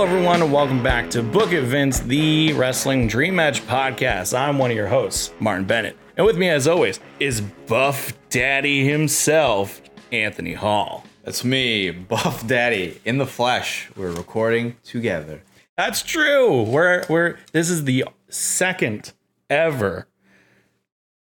[0.00, 4.32] Hello, everyone, and welcome back to Book It Vince, the Wrestling Dream Match podcast.
[4.32, 5.94] I'm one of your hosts, Martin Bennett.
[6.16, 11.04] And with me, as always, is Buff Daddy himself, Anthony Hall.
[11.22, 13.90] That's me, Buff Daddy, in the flesh.
[13.94, 15.42] We're recording together.
[15.76, 16.62] That's true.
[16.62, 19.12] We're, we're, this is the second
[19.50, 20.08] ever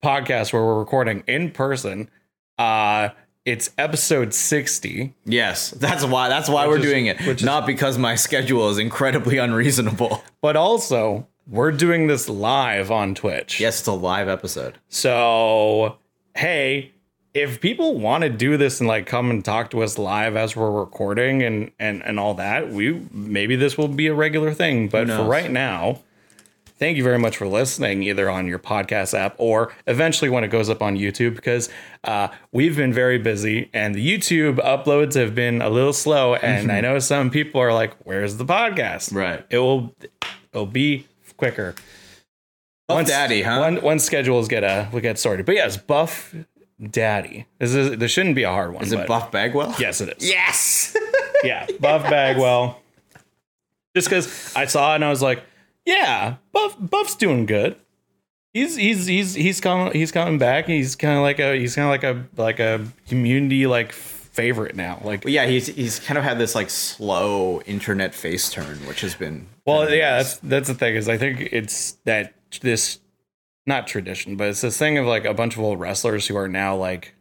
[0.05, 2.11] podcast where we're recording in person.
[2.59, 3.09] Uh,
[3.45, 5.13] it's episode 60.
[5.25, 6.30] Yes, that's why.
[6.30, 7.20] That's why we're is- doing it.
[7.21, 10.23] is- Not because my schedule is incredibly unreasonable.
[10.41, 13.59] But also, we're doing this live on Twitch.
[13.59, 14.75] Yes, it's a live episode.
[14.88, 15.97] So,
[16.35, 16.91] hey,
[17.33, 20.55] if people want to do this and like come and talk to us live as
[20.55, 24.88] we're recording and and and all that, we maybe this will be a regular thing.
[24.88, 26.02] But for right now,
[26.79, 30.47] thank you very much for listening, either on your podcast app or eventually when it
[30.47, 31.69] goes up on YouTube, because
[32.05, 36.36] uh, we've been very busy and the YouTube uploads have been a little slow.
[36.36, 39.45] And I know some people are like, "Where's the podcast?" Right.
[39.49, 39.94] It will
[40.53, 41.05] it'll be
[41.38, 41.75] quicker.
[42.88, 43.59] Buff Daddy, huh?
[43.59, 45.45] One one schedules get uh will get sorted.
[45.45, 46.33] But yes, Buff
[46.81, 47.45] Daddy.
[47.59, 48.83] This is this shouldn't be a hard one.
[48.83, 49.75] Is it Buff Bagwell?
[49.77, 50.27] Yes, it is.
[50.27, 50.95] Yes.
[51.41, 52.81] Yeah, Buff Bagwell.
[53.95, 55.41] Just because I saw it and I was like,
[55.90, 57.76] yeah, Buff Buff's doing good.
[58.54, 60.68] He's he's he's he's coming he's coming back.
[60.68, 64.76] He's kind of like a he's kind of like a like a community like favorite
[64.76, 65.02] now.
[65.04, 69.02] Like But yeah, he's he's kind of had this like slow internet face turn, which
[69.02, 73.00] has been Well, yeah, that's that's the thing is I think it's that this
[73.66, 76.48] not tradition, but it's this thing of like a bunch of old wrestlers who are
[76.48, 77.16] now like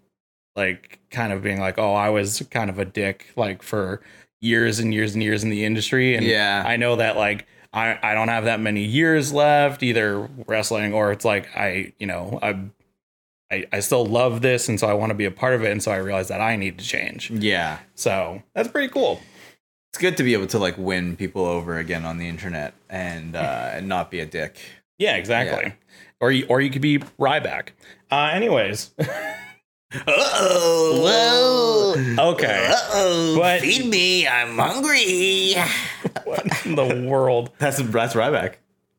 [0.57, 4.03] like kind of being like, "Oh, I was kind of a dick like for
[4.41, 6.65] years and years and years in the industry." And Yeah.
[6.67, 7.47] I know that like
[7.79, 12.07] I I don't have that many years left either wrestling or it's like I, you
[12.07, 12.59] know, I
[13.51, 15.71] I, I still love this and so I want to be a part of it
[15.71, 17.31] and so I realize that I need to change.
[17.31, 17.79] yeah.
[17.95, 19.21] So, that's pretty cool.
[19.91, 23.35] It's good to be able to like win people over again on the internet and
[23.35, 24.59] uh, and not be a dick.
[24.99, 25.73] Yeah, exactly.
[26.21, 27.69] Or you, or you could be Ryback.
[28.11, 28.91] Uh, anyways,
[30.07, 32.31] Oh, Whoa.
[32.33, 32.67] okay.
[32.71, 35.55] Uh oh, But- feed me, I'm hungry.
[36.25, 37.51] What in the world?
[37.59, 38.55] That's that's Ryback.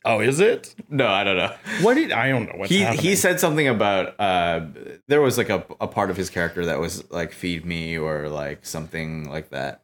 [0.06, 0.74] Oh, is it?
[0.90, 1.54] No, I don't know.
[1.82, 3.04] What did I don't know what's he happening.
[3.04, 4.62] he said something about uh
[5.08, 8.30] there was like a, a part of his character that was like feed me or
[8.30, 9.82] like something like that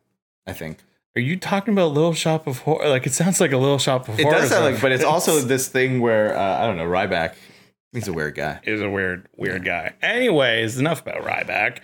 [0.48, 0.80] i think
[1.16, 2.88] Are you talking about Little Shop of Horror?
[2.90, 5.40] Like it sounds like a Little Shop of it does sound like but it's also
[5.42, 7.36] this thing where uh, i don't know ryback
[7.96, 9.94] he's a weird guy He's a weird, weird guy.
[10.04, 11.80] Anyways, enough about Ryback.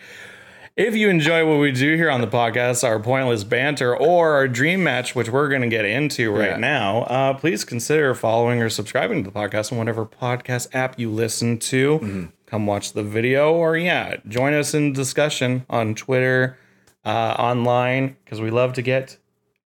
[0.78, 4.48] If you enjoy what we do here on the podcast, our pointless banter or our
[4.48, 6.58] dream match, which we're going to get into right Yeah.
[6.58, 11.12] now, uh, please consider following or subscribing to the podcast on whatever podcast app you
[11.12, 12.00] listen to.
[12.00, 12.26] Mm-hmm.
[12.46, 16.58] Come watch the video, or yeah, join us in discussion on Twitter,
[17.06, 19.18] uh, online, because we love to get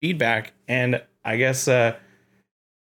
[0.03, 0.53] feedback.
[0.69, 1.97] And I guess uh,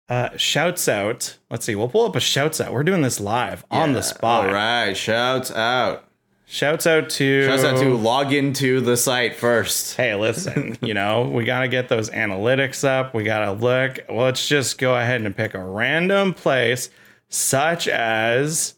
[0.09, 1.37] uh, shouts out.
[1.51, 2.73] Let's see, we'll pull up a shouts out.
[2.73, 4.47] We're doing this live on the spot.
[4.47, 6.05] all right shouts out
[6.51, 11.29] Shouts out to shouts out to log into the site first Hey, listen, you know,
[11.29, 13.13] we got to get those analytics up.
[13.15, 13.99] We got to look.
[14.09, 16.89] Let's just go ahead and pick a random place
[17.29, 18.77] such as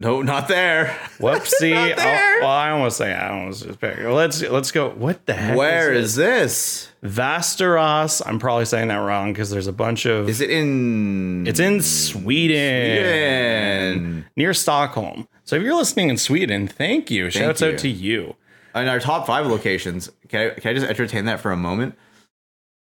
[0.00, 0.86] no not there
[1.18, 1.74] whoopsie.
[1.74, 2.36] Not oh, there.
[2.36, 3.98] Oh, well, I almost say I almost just pick.
[3.98, 4.90] Let's let's go.
[4.90, 5.56] What the heck?
[5.56, 7.08] where is, is this it?
[7.08, 8.22] Västerås?
[8.24, 11.82] I'm probably saying that wrong because there's a bunch of is it in It's in
[11.82, 14.24] Sweden, Sweden.
[14.36, 15.26] near Stockholm.
[15.44, 17.30] So if you're listening in Sweden, thank you.
[17.30, 17.68] Shouts you.
[17.72, 18.36] out to you.
[18.74, 21.96] in our top five locations can I, can I just entertain that for a moment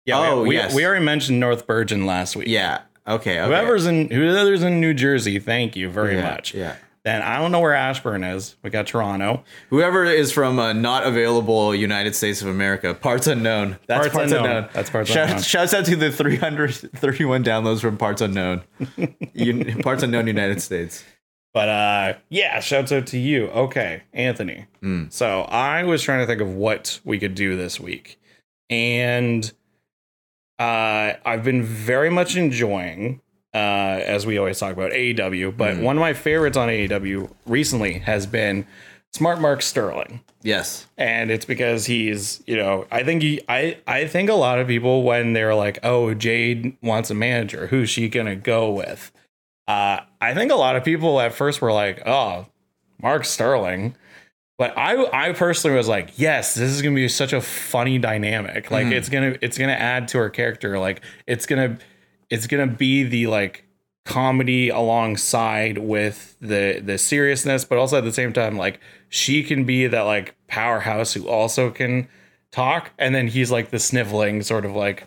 [0.06, 0.21] Yeah.
[0.21, 0.75] we- Oh, we, yes.
[0.75, 2.47] we already mentioned North Bergen last week.
[2.48, 3.48] yeah okay, okay.
[3.48, 6.54] Whoever's in whoever's in New Jersey, thank you very yeah, much.
[6.54, 8.56] yeah Then I don't know where Ashburn is.
[8.62, 9.42] We got Toronto.
[9.70, 13.78] Whoever is from uh, not available United States of America, parts unknown.
[13.86, 14.50] That's Parts parts, unknown.
[14.50, 14.70] unknown.
[14.74, 15.42] That's parts Shout- unknown.
[15.42, 18.62] Shouts out to the 331 downloads from parts unknown.
[19.38, 21.02] Un- parts unknown United States.
[21.54, 23.46] But uh yeah, shouts out to you.
[23.48, 24.66] Okay, Anthony.
[24.82, 25.04] Hmm.
[25.08, 28.20] So I was trying to think of what we could do this week.
[28.68, 29.50] And
[30.58, 33.20] uh I've been very much enjoying
[33.54, 33.56] uh
[34.06, 35.82] as we always talk about AEW, but Hmm.
[35.82, 38.66] one of my favorites on AEW recently has been
[39.12, 40.20] Smart Mark Sterling.
[40.42, 40.86] Yes.
[40.97, 44.66] and it's because he's you know i think he i i think a lot of
[44.66, 49.12] people when they're like oh jade wants a manager who's she gonna go with
[49.68, 52.46] uh i think a lot of people at first were like oh
[53.03, 53.94] mark sterling
[54.56, 54.96] but i
[55.28, 58.92] i personally was like yes this is gonna be such a funny dynamic like Mhm.
[58.92, 61.76] it's gonna it's gonna add to her character like it's gonna
[62.30, 63.65] it's gonna be the like
[64.04, 69.65] comedy alongside with the the seriousness but also at the same time like she can
[69.65, 72.09] be that like powerhouse who also can
[72.50, 75.06] talk and then he's like the sniveling sort of like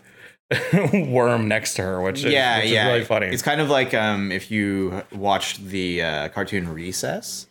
[0.92, 3.26] worm next to her, which is, yeah, which yeah, is really funny.
[3.28, 7.46] It's kind of like um if you watched the uh, cartoon Recess.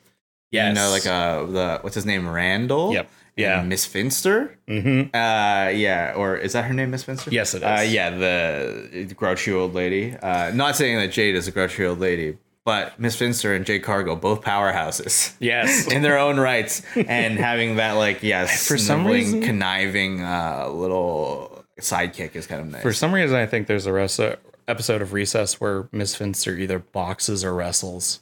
[0.51, 0.69] yes.
[0.69, 2.93] You know, like uh the what's his name, Randall.
[2.93, 3.09] Yep.
[3.35, 3.63] Yeah.
[3.63, 4.57] Miss Finster.
[4.67, 5.15] Mm-hmm.
[5.15, 7.31] Uh, yeah, or is that her name, Miss Finster?
[7.31, 10.15] Yes, it Uh, yeah, the grouchy old lady.
[10.15, 13.83] Uh, not saying that Jade is a grouchy old lady, but Miss Finster and Jade
[13.83, 15.33] Cargill both powerhouses.
[15.39, 15.87] Yes.
[15.91, 21.63] in their own rights and having that like yes For some reason- conniving uh little
[21.81, 24.19] sidekick is kind of nice For some reason, I think there's a res-
[24.67, 28.21] episode of Recess where Miss Finster either boxes or wrestles.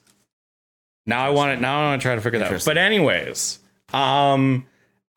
[1.06, 1.62] Now I want it.
[1.62, 2.64] Now I want to try to figure that out.
[2.66, 3.60] But anyways,
[3.94, 4.66] um,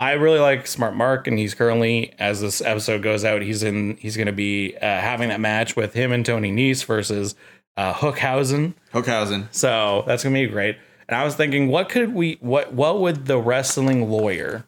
[0.05, 3.97] I really like Smart Mark, and he's currently, as this episode goes out, he's in.
[3.97, 7.35] He's going to be uh, having that match with him and Tony Nese versus
[7.79, 8.75] uh, Hookhausen.
[8.93, 9.49] Hookhausen.
[9.51, 10.77] So that's gonna be great.
[11.09, 14.67] And I was thinking, what could we what what would the wrestling lawyer,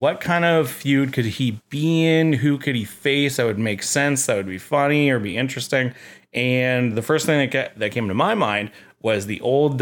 [0.00, 2.32] what kind of feud could he be in?
[2.32, 5.94] Who could he face that would make sense, that would be funny or be interesting?
[6.34, 9.78] And the first thing that ca- that came to my mind was the old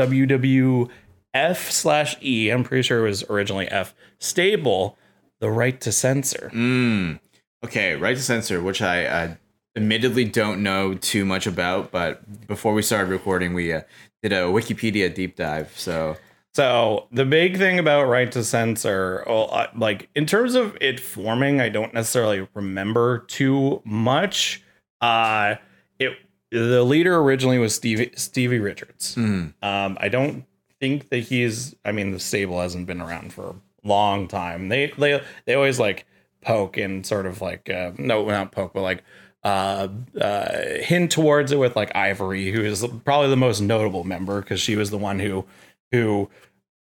[1.35, 2.51] WWF slash E.
[2.51, 4.97] I'm pretty sure it was originally F stable,
[5.41, 6.51] the right to censor.
[6.55, 7.21] Mm.
[7.65, 9.35] Okay, right to censor, which I uh,
[9.77, 13.83] admittedly don't know too much about, but before we started recording, we uh,
[14.23, 15.73] did a Wikipedia deep dive.
[15.77, 16.17] So
[16.55, 20.99] So the big thing about right to censor, well, uh, like in terms of it
[21.01, 24.63] forming, I don't necessarily remember too much.
[25.01, 25.57] Uh,
[25.99, 26.13] it
[26.51, 29.15] the leader originally was Stevie Stevie Richards.
[29.15, 30.45] mm, Um, I don't
[30.81, 31.75] think that he's.
[31.85, 33.55] I mean, the stable hasn't been around for a
[33.89, 34.69] long time.
[34.69, 36.07] They they they always like
[36.43, 39.05] poke and sort of like uh, no, not poke, but like
[39.45, 39.89] uh,
[40.21, 44.61] uh, hint towards it with like Ivory, who is probably the most notable member because
[44.61, 45.45] she was the one who
[45.93, 46.29] who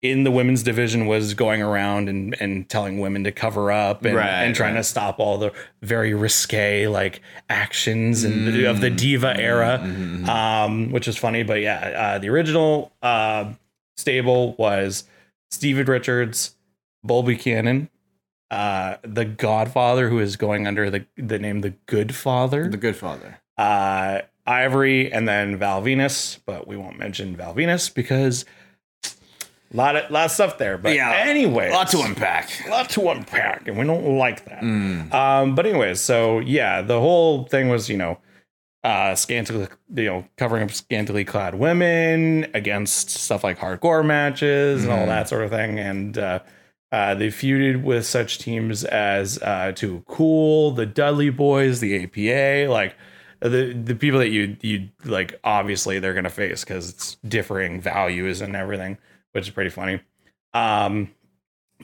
[0.01, 4.15] in the women's division was going around and, and telling women to cover up and,
[4.15, 4.79] Right, and trying right.
[4.79, 5.53] to stop all the
[5.83, 10.27] very risque like actions and of the Mm, diva era mhm, mhm.
[10.27, 11.43] um, which is funny.
[11.43, 13.51] But yeah, uh, the original uh,
[13.97, 15.03] stable was
[15.51, 16.55] Steven Richards,
[17.03, 17.89] Bull Buchanan,
[18.49, 22.95] uh, the Godfather, who is going under the the name the Good Father, the Good
[22.95, 23.39] Father.
[23.57, 26.39] uh, Ivory, and then Val Venis.
[26.45, 28.43] But we won't mention Val Venis because
[29.05, 30.77] a lot of lot of stuff there.
[30.77, 32.49] But Yeah, anyway, Lot to unpack.
[32.69, 34.61] lot to unpack, and we don't like that.
[34.61, 35.13] Mm.
[35.13, 38.17] Um, but anyways, so yeah, the whole thing was, you know,
[38.83, 44.91] uh, scantily, you know, covering up scantily clad women against stuff like hardcore matches and
[44.91, 45.07] all Mhm.
[45.07, 45.77] that sort of thing.
[45.79, 46.39] And uh,
[46.91, 52.71] uh, they feuded with such teams as uh, Too Cool, the Dudley Boys, the APA,
[52.71, 52.95] like
[53.39, 55.39] the the people that you you like.
[55.43, 58.97] Obviously, they're gonna face because it's differing values and everything,
[59.31, 60.01] which is pretty funny.
[60.53, 61.11] Um,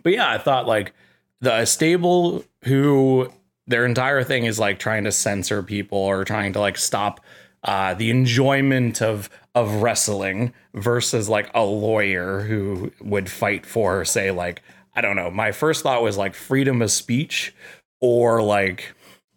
[0.03, 0.93] but yeah, I thought like
[1.41, 3.31] the stable who
[3.67, 7.19] their entire thing is like trying to censor people or trying to like stop
[7.63, 14.31] uh, the enjoyment of of wrestling versus like a lawyer who would fight for say
[14.31, 14.61] like
[14.95, 15.29] I don't know.
[15.29, 17.53] My first thought was like freedom of speech
[18.01, 18.93] or like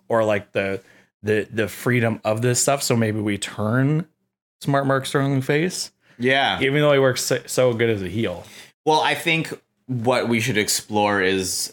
[0.08, 0.80] or like the
[1.22, 2.82] the the freedom of this stuff.
[2.82, 4.06] So maybe we turn
[4.62, 6.60] Smart Mark Sterling face, Yeah.
[6.60, 8.44] even though he works so, so good as a heel.
[8.84, 9.52] Well, I think
[9.86, 11.72] what we should explore is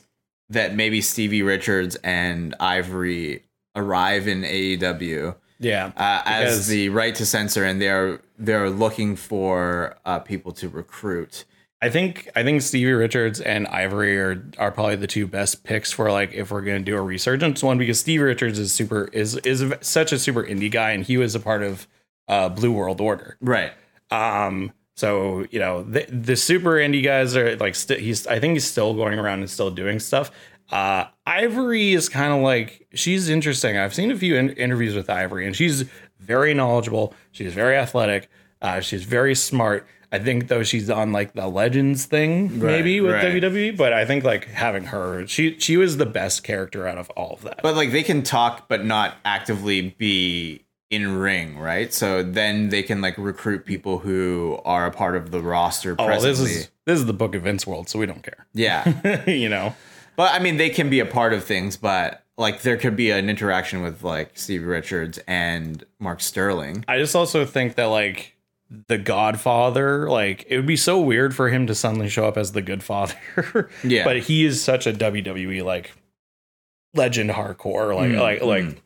[0.49, 3.43] that maybe Stevie Richards and Ivory
[3.75, 5.91] arrive in AEW Yeah.
[5.97, 11.45] uh, as the right to censor, and they're they're looking for uh, people to recruit.
[11.81, 15.91] I think I think Stevie Richards and Ivory are are probably the two best picks
[15.91, 19.35] for like if we're gonna do a resurgence one because Stevie Richards is super is
[19.37, 21.87] is such a super indie guy and he was a part of
[22.27, 23.37] uh, Blue World Order.
[23.41, 23.73] Right.
[24.09, 28.55] Um, so you know the the super indie guys are like st- he's I think
[28.55, 30.31] he's still going around and still doing stuff.
[30.71, 33.77] Uh, Ivory is kind of like she's interesting.
[33.77, 35.85] I've seen a few in- interviews with Ivory and she's
[36.19, 37.13] very knowledgeable.
[37.31, 38.29] She's very athletic.
[38.59, 39.85] Uh, she's very smart.
[40.11, 43.23] I think though she's on like the legends thing maybe with right.
[43.23, 47.11] WWE, but I think like having her, she she was the best character out of
[47.11, 47.59] all of that.
[47.61, 51.93] But like they can talk, but not actively be in ring, right?
[51.93, 56.05] So then they can like recruit people who are a part of the roster oh,
[56.05, 56.29] presently.
[56.29, 58.47] this is this is the Book of Vince world, so we don't care.
[58.53, 59.25] yeah.
[59.29, 59.75] you know.
[60.15, 63.11] But I mean, they can be a part of things, but like there could be
[63.11, 66.85] an interaction with like Steve Richards and Mark Sterling.
[66.87, 68.35] I just also think that like
[68.87, 72.51] the Godfather, like it would be so weird for him to suddenly show up as
[72.53, 73.15] the good father.
[73.83, 74.03] Yeah.
[74.03, 75.91] But he is such a WWE like
[76.93, 77.95] legend hardcore.
[77.95, 78.77] Like Mm, like like mm.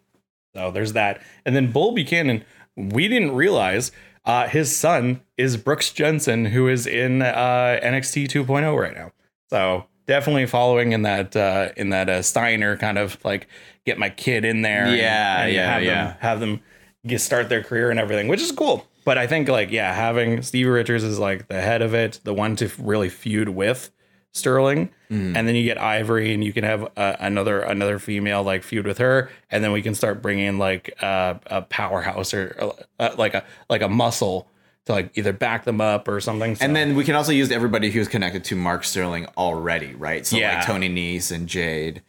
[0.56, 1.22] So there's that.
[1.46, 2.44] And then Bull Buchanan,
[2.76, 3.92] we didn't realize
[4.26, 9.12] uh his son is Brooks Jensen, who is in uh NXT 2.0 right now.
[9.50, 13.48] So definitely following in that uh, in that uh, Steiner kind of like
[13.86, 14.86] get my kid in there.
[14.86, 16.04] and- Yeah, and yeah, have yeah.
[16.08, 16.60] Them, have them
[17.08, 18.86] get start their career and everything, which is cool.
[19.04, 22.34] But I think like yeah, having Stevie Richards is like the head of it, the
[22.34, 23.90] one to really feud with
[24.34, 25.36] Sterling, Mm.
[25.36, 28.88] and then you get Ivory, and you can have uh, another another female like feud
[28.88, 32.56] with her, and then we can start bringing like uh, a powerhouse or
[33.00, 34.48] uh, like a like a muscle
[34.86, 36.56] to like either back them up or something.
[36.56, 40.26] So- And then we can also use everybody who's connected to Mark Sterling already, right?
[40.26, 40.56] So Yeah.
[40.56, 42.02] like Tony Nese and Jade.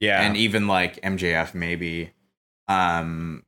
[0.00, 2.10] yeah, and even like MJF maybe.
[2.66, 3.44] Um,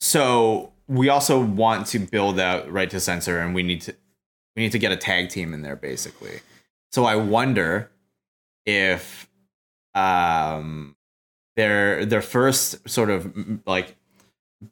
[0.00, 3.94] so we also want to build out right to censor, and we need to
[4.56, 6.40] we need to get a tag team in there basically.
[6.92, 7.90] So I wonder
[8.66, 9.28] if
[9.94, 10.94] um
[11.56, 13.32] their their first sort of
[13.66, 13.96] like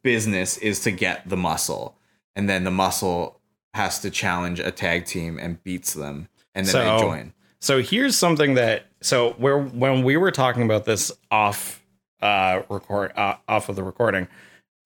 [0.03, 1.97] business is to get the muscle,
[2.35, 3.41] and then the muscle
[3.75, 7.33] has to challenge a tag team and beats them, and then So- they join.
[7.59, 11.83] So here's something that so where when we were talking about this off
[12.23, 14.29] uh record uh, off of the recording,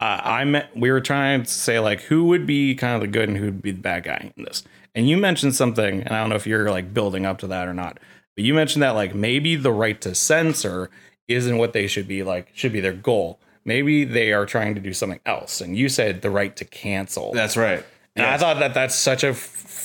[0.01, 3.07] uh, I met we were trying to say like who would be kind of the
[3.09, 4.63] good and who would be the bad guy in this.
[4.95, 7.69] And you mentioned something, and I don't know if you're like building up to that
[7.69, 7.99] or not,
[8.35, 10.91] but you mentioned that like maybe the right to censor
[11.29, 13.41] isn't what they should be like should be their goal.
[13.65, 15.61] Maybe they are trying to do something else.
[15.61, 17.33] And you said the right to cancel.
[17.33, 17.85] That's right.
[18.17, 19.37] And I thought that that's such a f-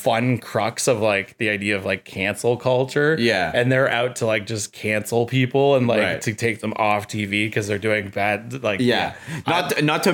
[0.06, 3.18] fun crux of like the idea of like cancel culture.
[3.20, 3.52] Yeah.
[3.54, 6.22] And they're out to like just cancel people and like Right.
[6.22, 8.64] to take them off TV because they're doing bad.
[8.64, 9.16] Like, yeah,
[9.48, 10.12] not not to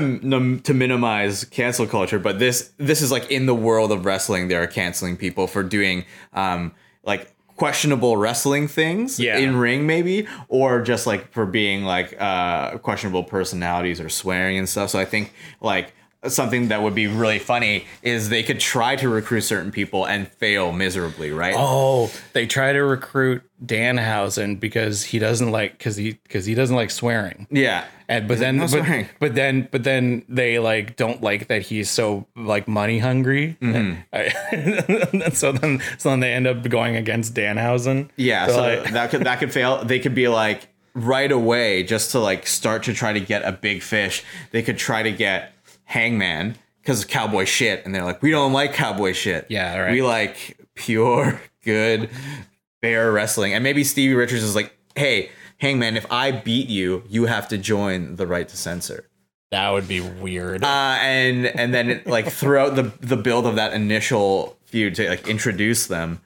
[0.63, 4.55] to minimize cancel culture, but this this is like in the world of wrestling, they
[4.55, 6.71] are canceling people for doing um
[7.03, 9.37] like questionable wrestling things Yeah.
[9.37, 14.67] in ring maybe or just like for being like uh questionable personalities or swearing and
[14.67, 15.93] stuff so i think like
[16.27, 20.27] something that would be really funny is they could try to recruit certain people and
[20.27, 26.13] fail miserably right Oh, they try to recruit Danhausen because he doesn't like because he
[26.23, 27.47] because he doesn't like swearing.
[27.49, 31.63] yeah And but then no but, but then but then they like don't like that
[31.63, 33.57] he's so like money hungry.
[33.61, 35.29] Mm-hmm.
[35.33, 38.09] so then so then they end up going against Danhausen.
[38.15, 39.83] Yeah, So, so like- that could that could fail.
[39.83, 43.51] They could be like right away just to like start to try to get a
[43.51, 44.23] big fish.
[44.51, 45.53] They could try to get
[45.91, 49.45] Hangman because of cowboy shit, and they're like, we don't like cowboy shit.
[49.49, 49.91] Yeah, right.
[49.91, 52.09] We like pure, good,
[52.81, 53.53] fair wrestling.
[53.53, 55.29] And maybe Stevie Richards is like, hey,
[55.59, 59.05] Hangman, if I beat you, you have to join the right to censor.
[59.51, 60.63] That would be weird.
[60.63, 65.27] Uh, and and then like throughout the the build of that initial feud to like
[65.27, 66.21] introduce them,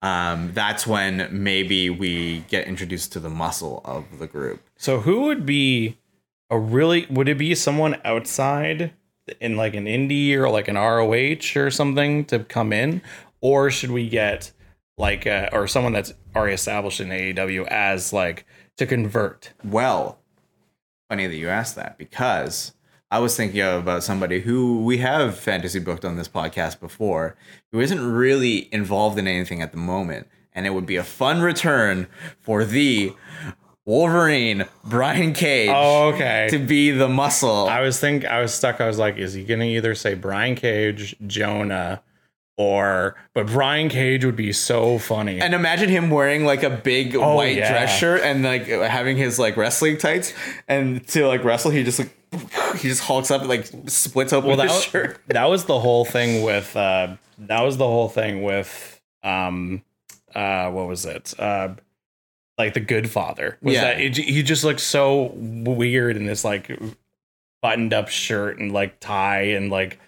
[0.00, 4.62] um, that's when maybe we get introduced to the muscle of the group.
[4.78, 5.98] so who would be
[6.48, 8.92] a really would it be someone outside
[9.40, 13.02] in like an indie or like an ROH or something to come in
[13.40, 14.52] or should we get
[14.98, 18.44] like uh, or someone that's already established in AEW as like
[18.76, 19.52] to convert?
[19.64, 20.18] Well,
[21.08, 22.72] funny that you asked that because
[23.10, 27.36] I was thinking about somebody who we have fantasy booked on this podcast before,
[27.72, 31.40] who isn't really involved in anything at the moment, and it would be a fun
[31.40, 32.06] return
[32.38, 33.12] for the
[33.90, 36.46] Wolverine Brian Cage Oh, okay.
[36.50, 37.68] to be the muscle.
[37.68, 38.80] I was think I was stuck.
[38.80, 42.00] I was like, is he gonna either say Brian Cage, Jonah,
[42.56, 45.40] or but Brian Cage would be so funny.
[45.40, 47.68] And imagine him wearing like a big Oh, white yeah.
[47.68, 50.34] dress shirt and like having his like wrestling tights,
[50.68, 52.10] and to like wrestle, he just like
[52.78, 55.18] he just hulks up and like splits open well, that his was, shirt.
[55.26, 59.82] that was the whole thing with uh, that was the whole thing with um
[60.34, 61.68] uh what was it uh
[62.60, 63.84] like the Good Father was Yeah.
[63.84, 66.70] that it, he just looked so weird in this like
[67.62, 69.98] buttoned up shirt and like tie and like.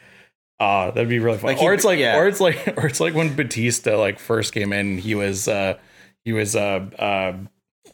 [0.60, 1.48] Uh, that'd be really fun.
[1.48, 2.16] Like he- or it's like, yeah.
[2.16, 5.76] or it's like, or it's like when Batista like first came in, he was, uh,
[6.24, 7.32] he was, uh, uh,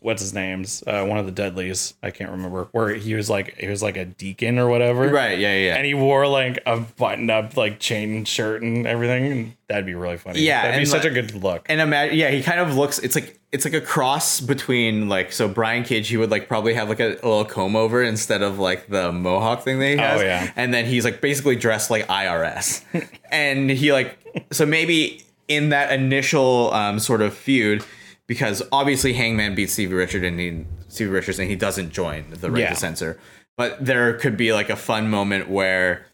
[0.00, 1.94] what's his name's, uh, one of the Dudleys.
[2.02, 5.38] I can't remember where he was like, he was like a deacon or whatever, Right?
[5.38, 5.76] Yeah, yeah.
[5.76, 9.32] and he wore like a buttoned up like chain shirt and everything.
[9.32, 10.40] And that'd be really funny.
[10.40, 11.66] Yeah, that'd be such a good look.
[11.68, 12.98] and imagine, yeah, he kind of looks.
[12.98, 16.08] It's like it's like a cross between like so Brian Cage.
[16.08, 19.10] He would like probably have like a, a little comb over instead of like the
[19.12, 20.20] mohawk thing that he has.
[20.20, 20.52] Oh, yeah.
[20.56, 22.84] and then he's like basically dressed like IRS,
[23.30, 24.18] and he like
[24.52, 27.82] so maybe in that initial um, sort of feud.
[28.28, 32.50] Because obviously Hangman beats Stevie Richard and he, Stevie Richards and he doesn't join the
[32.50, 32.68] right Yeah.
[32.70, 33.18] to censor.
[33.56, 36.06] But there could be like a fun moment where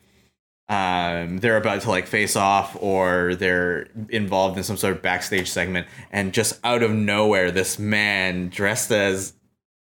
[0.68, 5.50] um, they're about to like face off or they're involved in some sort of backstage
[5.50, 9.34] segment and just out of nowhere this man dressed as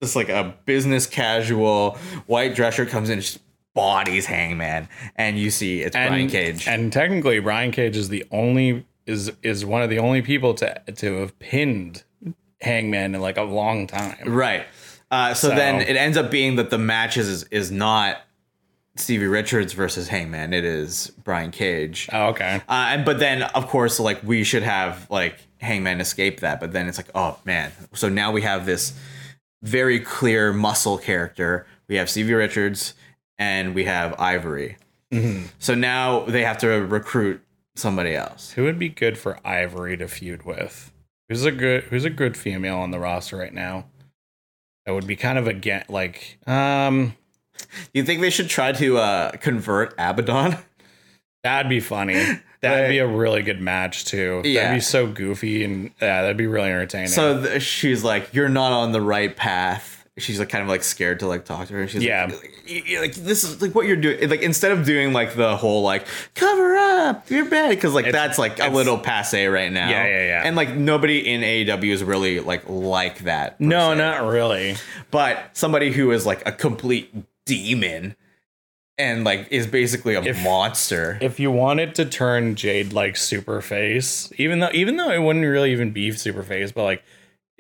[0.03, 1.97] just like a business casual
[2.27, 3.39] white dress shirt comes in and just
[3.73, 8.23] bodies hangman and you see it's and, brian cage and technically Brian Cage is the
[8.29, 12.03] only is is one of the only people to to have pinned
[12.61, 14.17] Hangman in like a long time.
[14.25, 14.65] Right.
[15.11, 18.17] Uh, so, So- then it ends up being that the match is is not
[18.95, 20.53] Stevie Richards versus Hangman.
[20.53, 22.09] It is Brian Cage.
[22.11, 22.61] Oh, okay.
[22.67, 26.59] Uh, and but then of course like we should have like Hangman escape that.
[26.59, 27.71] But then it's like oh man.
[27.93, 28.93] So now we have this
[29.63, 31.65] very clear muscle character.
[31.87, 32.93] We have Stevie Richards
[33.37, 34.77] and we have Ivory.
[35.57, 37.41] So now they have to recruit
[37.75, 38.51] somebody else.
[38.51, 40.91] Who would be good for Ivory to feud with?
[41.29, 43.85] Who's a good Who's a good female on the roster right now?
[44.85, 47.15] That would be kind of again like um
[47.59, 50.57] Do you think they should try to uh, convert Abaddon?
[51.43, 52.23] that'd be funny.
[52.61, 54.41] That'd be a really good match too.
[54.43, 54.63] Yeah.
[54.63, 57.07] That'd be so goofy and yeah, that'd be really entertaining.
[57.09, 60.83] So th- she's like, "You're not on the right path." She's like, kind of like
[60.83, 61.87] scared to like talk to her.
[61.87, 62.25] She's Yeah.
[62.25, 64.29] like, "Y- y- like this is like what you're doing.
[64.29, 68.13] Like instead of doing like the whole like cover up, you're bad because like It's-
[68.21, 69.89] that's like a little passe right now.
[69.89, 70.41] Yeah, yeah, yeah.
[70.45, 73.59] And like nobody in AEW is really like like that.
[73.59, 73.97] no, se.
[73.97, 74.75] not really.
[75.11, 77.13] But somebody who is like a complete
[77.45, 78.15] demon
[78.97, 81.17] and like is basically a If- monster.
[81.21, 85.45] If you wanted to turn Jade like super face, even though even though it wouldn't
[85.45, 87.03] really even be super face, but like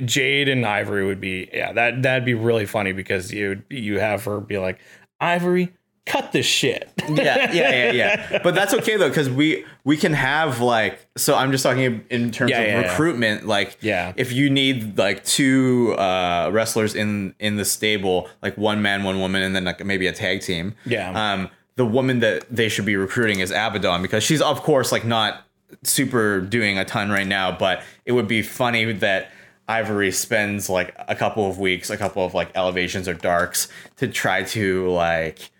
[0.05, 4.23] Jade and Ivory would be yeah, that that'd be really funny because you you have
[4.25, 4.79] her be like,
[5.21, 5.73] Ivory,
[6.05, 6.89] cut this shit.
[7.09, 8.39] yeah, yeah, yeah, yeah.
[8.43, 11.05] But that's okay though, because we we can have like.
[11.17, 12.89] So I'm just talking in terms Yeah, of yeah, yeah.
[12.91, 13.45] recruitment.
[13.47, 14.13] Like, Yeah.
[14.15, 19.19] if you need like two uh, wrestlers in in the stable, like one man, one
[19.19, 20.75] woman, and then like maybe a tag team.
[20.85, 21.11] Yeah.
[21.33, 25.05] Um, the woman that they should be recruiting is Abaddon because she's of course like
[25.05, 25.43] not
[25.83, 29.31] super doing a ton right now, but it would be funny that.
[29.69, 34.07] Ivory spends like a couple of weeks, a couple of like elevations or darks to
[34.07, 35.51] try to like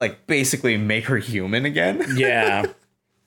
[0.00, 2.04] like basically make her human again.
[2.16, 2.66] yeah.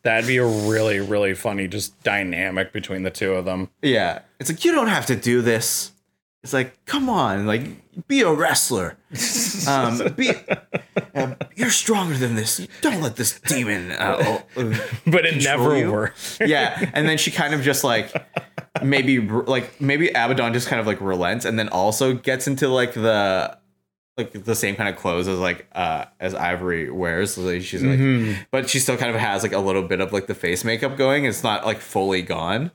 [0.03, 3.69] That'd be a really, really funny just dynamic between the two of them.
[3.81, 4.19] yeah.
[4.39, 5.91] It's like you don't have to do this.
[6.43, 8.97] It's like, come on, like be a wrestler.
[9.67, 10.31] Um, be
[11.13, 12.65] uh, you're stronger than this.
[12.79, 13.91] Don't let this demon.
[13.91, 14.73] Uh, uh,
[15.05, 15.91] But it never you.
[15.91, 16.37] worked.
[16.45, 18.13] yeah, and then she kind of just like
[18.83, 22.93] maybe like maybe Abaddon just kind of like relents, and then also gets into like
[22.93, 23.57] the
[24.17, 27.35] like the same kind of clothes as like uh as Ivory wears.
[27.35, 28.41] So like, she's like, Mm-hmm.
[28.51, 30.97] but she still kind of has like a little bit of like the face makeup
[30.97, 31.25] going.
[31.25, 32.71] It's not like fully gone.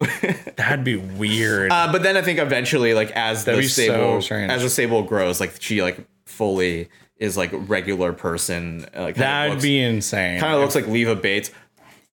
[0.56, 1.72] That'd be weird.
[1.72, 4.70] Uh, but then I think eventually, like as That'd the be so stable as the
[4.70, 8.86] stable grows, like she like fully is like regular person.
[8.96, 10.38] uh, Like That'd be insane.
[10.40, 11.50] kind of looks like Leva Bates.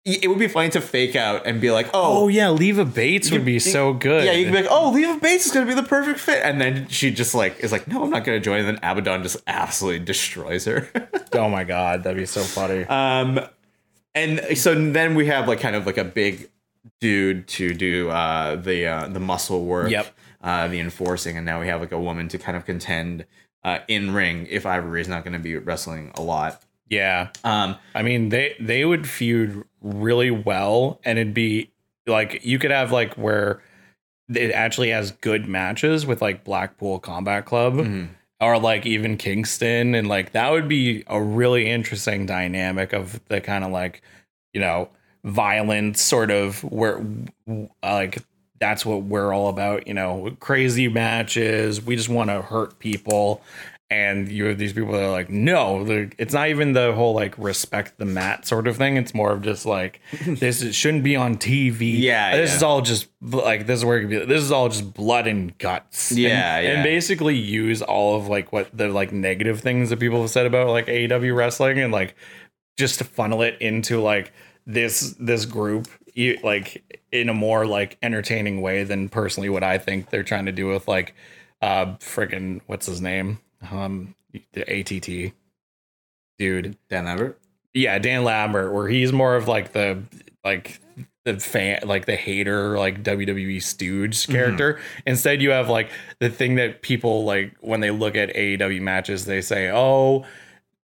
[0.06, 2.28] It would be funny to fake out and be like, oh oh.
[2.28, 4.24] yeah, Leva Bates would be so good.
[4.24, 6.62] Yeah, you could be like, oh, Leva Bates is gonna be the perfect fit, and
[6.62, 8.60] then she just like is like, no, I'm not gonna join.
[8.60, 10.88] And then Abaddon just absolutely destroys her.
[11.34, 12.84] oh my god, that'd be so funny.
[12.86, 13.39] um,
[14.13, 16.50] and so then we have like kind of like a big
[17.02, 20.15] dude to do uh the uh the muscle work, Yep.
[20.44, 23.26] uh the enforcing, and now we have like a woman to kind of contend
[23.63, 26.62] uh in ring if Ivory is not going to be wrestling a lot.
[26.89, 27.30] Yeah.
[27.43, 31.71] Um, I mean, they they would feud really well, and it'd be
[32.08, 33.62] like you could have like where
[34.34, 38.10] it actually has good matches with like Blackpool Combat Club mhm.
[38.39, 43.41] or like even Kingston, and like that would be a really interesting dynamic of the
[43.41, 44.02] kind of like
[44.54, 44.89] you know
[45.24, 47.04] violent sort of where
[47.82, 48.19] like
[48.60, 51.82] that's what we're all about, you know, crazy matches.
[51.82, 53.41] We just want to hurt people.
[53.91, 55.86] And you have these people that are like, no,
[56.17, 58.98] it's not even the whole like respect the mat sort of thing.
[58.98, 62.00] It's more of just like, this is- shouldn't be on TV.
[62.00, 62.56] Yeah, This yeah.
[62.56, 65.28] is all just like, this is where it could be, this is all just blood
[65.28, 66.10] and guts.
[66.10, 70.19] And- Yeah, And basically use all of like what the like negative things that people
[70.21, 72.15] have said about like AEW wrestling and like
[72.78, 74.34] just to funnel it into like
[74.65, 75.88] this this group
[76.43, 80.52] like in a more like entertaining way than personally what I think they're trying to
[80.52, 81.13] do with like
[81.62, 83.38] uh friggin' what's his name
[83.72, 84.15] um
[84.54, 85.34] the ATT
[86.38, 87.39] dude Dan Lambert.
[87.74, 90.04] yeah Dan Lambert where he's more of like the
[90.44, 90.80] like
[91.24, 95.89] the fan like the hater like WWE stooge character instead you have like
[96.20, 100.26] the thing that people like when they look at AEW matches they say oh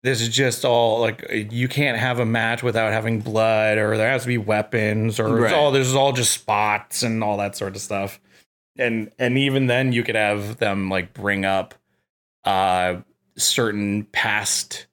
[0.02, 4.10] this is just all like you can't have a match without having blood or there
[4.10, 5.44] has to be weapons or Right.
[5.44, 8.18] it's all this is all just spots and all that sort of stuff
[8.78, 11.74] and and even then you could have them like bring up
[12.44, 12.96] uh
[13.36, 14.86] certain past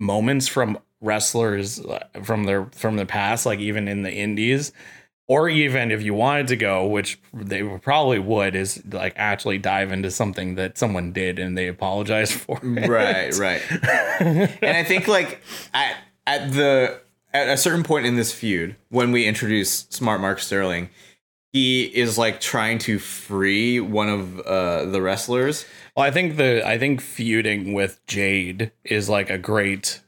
[0.00, 4.72] moments from wrestlers uh, from their from the past like even in the indies
[5.26, 9.92] or even if you wanted to go which they probably would is like actually dive
[9.92, 12.88] into something that someone did and they apologize for it.
[12.88, 13.62] Right, right.
[14.20, 15.40] and I think like
[15.72, 17.00] at at the
[17.34, 20.88] at a certain point in this feud, when we introduce Smart Mark Sterling,
[21.52, 25.66] he is like trying to free one of uh, the wrestlers.
[25.96, 30.00] Well, I think the I think feuding with Jade is like a great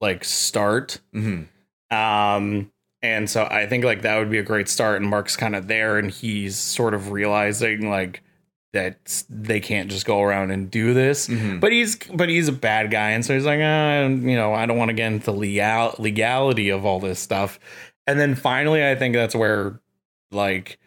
[0.00, 1.00] like start.
[1.12, 1.42] hmm
[1.90, 2.70] Um
[3.02, 5.68] and so I think like that would be a great start and Mark's kind of
[5.68, 8.22] there and he's sort of realizing like
[8.72, 11.26] that they can't just go around and do this.
[11.28, 11.60] Mhm.
[11.60, 14.66] But he's but he's a bad guy and so he's like, uh, you know, I
[14.66, 17.58] don't want to get into legal legality of all this stuff.
[18.06, 19.80] And then finally I think that's where
[20.30, 20.78] like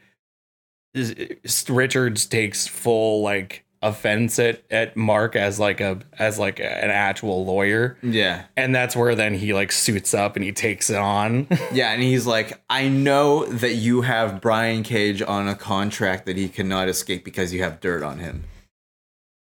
[1.69, 7.45] Richards takes full like offense at at Mark as like a as like an actual
[7.45, 11.47] lawyer Yeah, and that's where then he like suits up and he takes it on
[11.73, 16.37] yeah, and he's like, I know that you have Brian Cage on a contract that
[16.37, 18.45] he cannot escape because you have dirt on him.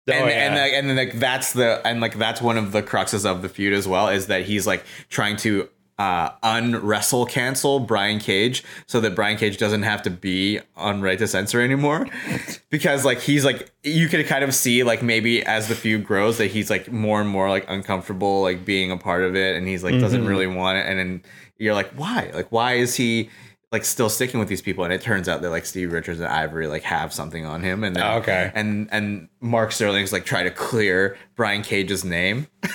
[0.08, 0.34] Oh, and, Oh, yeah.
[0.45, 3.41] and like, and then like that's the and like that's one of the cruxes of
[3.41, 5.67] the feud as well is that he's like trying to
[5.98, 11.18] uh unwrestle cancel Brian Cage so that Brian Cage doesn't have to be on right
[11.20, 12.08] to censor anymore.
[12.70, 16.38] Because like he's like you could kind of see like maybe as the feud grows
[16.40, 19.66] that he's like more and more like uncomfortable like being a part of it and
[19.66, 20.28] he's like doesn't Mhm.
[20.28, 20.86] really want it.
[20.86, 21.24] And then
[21.58, 22.32] you're like why?
[22.34, 23.30] Like why is he
[23.72, 24.84] like still sticking with these people?
[24.84, 27.86] And it turns out that like Steve Richards and Ivory like have something on him.
[27.86, 28.52] And then okay.
[28.54, 32.48] and and Mark Sterling's like try to clear Brian Cage's name.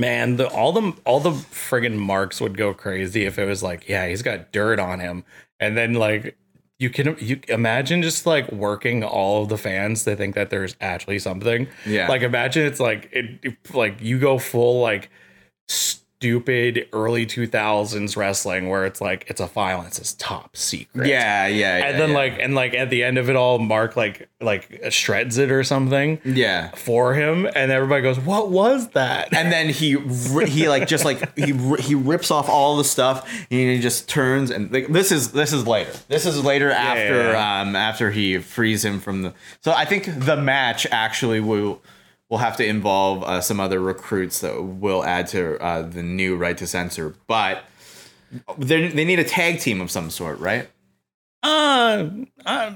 [0.00, 3.88] man the all the all the friggin marks would go crazy if it was like
[3.88, 5.22] yeah he's got dirt on him
[5.60, 6.36] and then like
[6.78, 10.74] you can you imagine just like working all of the fans to think that there's
[10.80, 12.08] actually something Yeah.
[12.08, 15.10] like imagine it's like it, it- like you go full like
[16.20, 21.08] stupid early 2000s wrestling where it's like it's a file and it says top secret
[21.08, 21.86] yeah, yeah, yeah.
[21.86, 22.14] and then yeah.
[22.14, 25.64] like and like at the end of it all mark like like shreds it or
[25.64, 26.70] something yeah.
[26.72, 29.98] for him and everybody goes what was that And then he
[30.46, 34.50] he like just like he he rips off all the stuff and he just turns
[34.50, 35.92] and like this is this is later.
[36.08, 37.60] This is later after yeah.
[37.60, 39.34] um after he frees him from the.
[39.60, 41.80] So I think the match actually will
[42.30, 46.36] will have to involve uh, some other recruits that will add to uh, the new
[46.36, 47.64] right to censor, but
[48.56, 50.70] they they need a tag team of some sort, right?
[51.42, 52.08] uh,
[52.44, 52.74] uh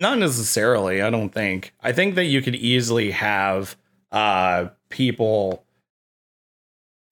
[0.00, 3.76] not necessarily i don't think i think that you could easily have
[4.12, 5.62] uh people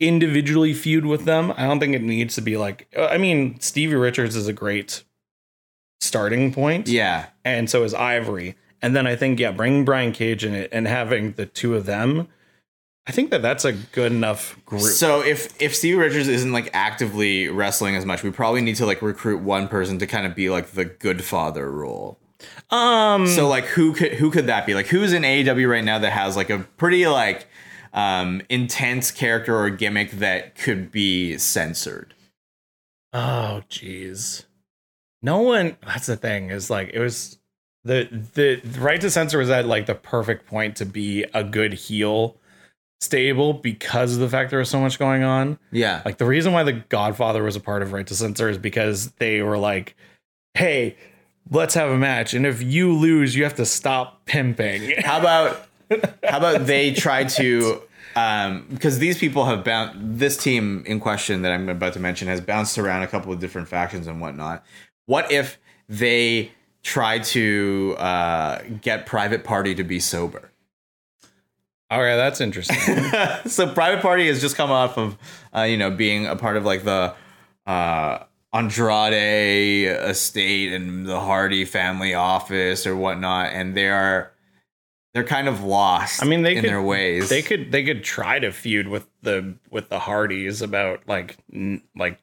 [0.00, 3.60] individually feud with them i don't think it needs to be like uh, i mean
[3.60, 5.04] stevie richards is a great
[6.00, 7.26] starting point Yeah.
[7.44, 8.56] and so is Ivory.
[8.82, 11.86] And then I think yeah, bringing Brian Cage in it and having the two of
[11.86, 12.28] them,
[13.06, 14.82] I think that that's a good enough group.
[14.82, 18.86] So if if Stevie Richards isn't like actively wrestling as much, we probably need to
[18.86, 22.18] like recruit one person to kind of be like the good father role.
[22.70, 24.74] um, So like who could who could that be?
[24.74, 27.46] Like who's in AEW right now that has like a pretty like
[27.92, 32.14] um intense character or gimmick that could be censored?
[33.12, 34.44] oh jeez,
[35.20, 35.76] no one.
[35.84, 37.38] That's the thing is like it was
[37.84, 41.72] the the right to censor was at like the perfect point to be a good
[41.72, 42.36] heel
[43.00, 45.58] stable because of the fact there was so much going on.
[45.72, 46.02] Yeah.
[46.04, 49.12] Like the reason why the Godfather was a part of Right to Censor is because
[49.12, 49.96] they were like,
[50.54, 50.96] "Hey,
[51.50, 55.66] let's have a match, and if you lose, you have to stop pimping." How about
[56.24, 57.82] how about they try to
[58.14, 62.28] um because these people have bounced this team in question that I'm about to mention
[62.28, 64.64] has bounced around a couple of different factions and whatnot.
[65.06, 70.50] What if they try to uh get private party to be sober?
[71.92, 72.76] Okay, that's interesting.
[73.50, 75.18] so private party has just come off of
[75.54, 77.14] uh, you know being a part of like the
[77.66, 78.18] uh
[78.52, 84.32] Andrade estate and the Hardy family office or whatnot, and they are
[85.14, 87.28] they're kind of lost I mean, they in could- their ways.
[87.28, 91.82] they could they could try to feud with the with the Hardys about like n-
[91.96, 92.18] like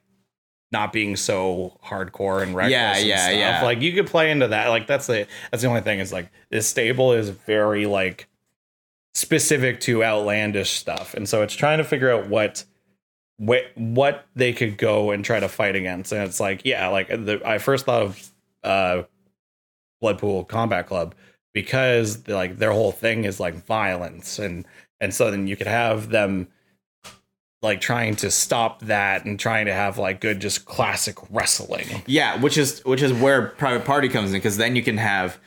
[0.70, 2.72] not being so hardcore and reckless.
[2.72, 3.36] Yeah, yeah, stuff.
[3.36, 3.62] yeah.
[3.62, 4.68] Like you could play into that.
[4.68, 8.28] Like that's the that's the only thing is like this stable is very like
[9.14, 12.64] specific to outlandish stuff, and so it's trying to figure out what
[13.38, 16.12] what what they could go and try to fight against.
[16.12, 19.02] And it's like yeah, like the I first thought of uh
[20.02, 21.14] Bloodpool Combat Club
[21.54, 24.66] because like their whole thing is like violence and
[25.00, 26.48] and so then you could have them
[27.62, 32.02] like trying to stop that and trying to have like good just classic wrestling.
[32.06, 35.38] Yeah, which is which is where Private Party comes in because then you can have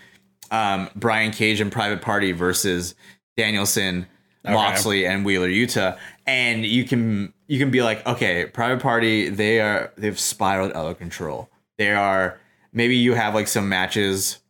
[0.52, 2.96] um, Brian Cage and Private Party versus
[3.38, 4.08] Danielson,
[4.44, 4.54] Okay.
[4.54, 9.62] Moxley, and Wheeler Yuta, and you can you can be like, okay, Private Party, they
[9.62, 11.50] are they've spiraled out of control.
[11.78, 12.40] They are
[12.74, 14.41] maybe you have like some matches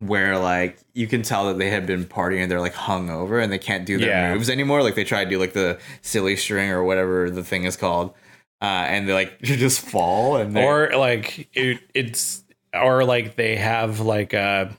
[0.00, 3.52] where like you can tell that they have been partying and they're like hungover and
[3.52, 4.34] they can't do their Yeah.
[4.34, 4.82] moves anymore.
[4.82, 8.14] Like they try to do like the silly string or whatever the thing is called.
[8.62, 14.00] Uh, and they like just fall and Or like it, it's or like they have
[14.00, 14.70] like a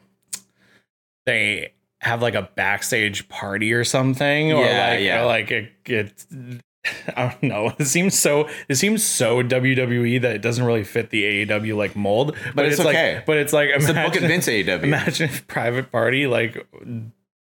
[1.26, 5.22] they have like a backstage party or something or Yeah, like yeah.
[5.22, 6.26] or like it, it
[7.16, 7.74] I don't know.
[7.78, 8.48] It seems so.
[8.68, 12.36] It seems so WWE that it doesn't really fit the AEW like mold.
[12.56, 13.24] But, it's like, okay.
[13.26, 14.84] but it's like It's the book imagine, of Vince AEW.
[14.84, 16.66] imagine if Private Party like,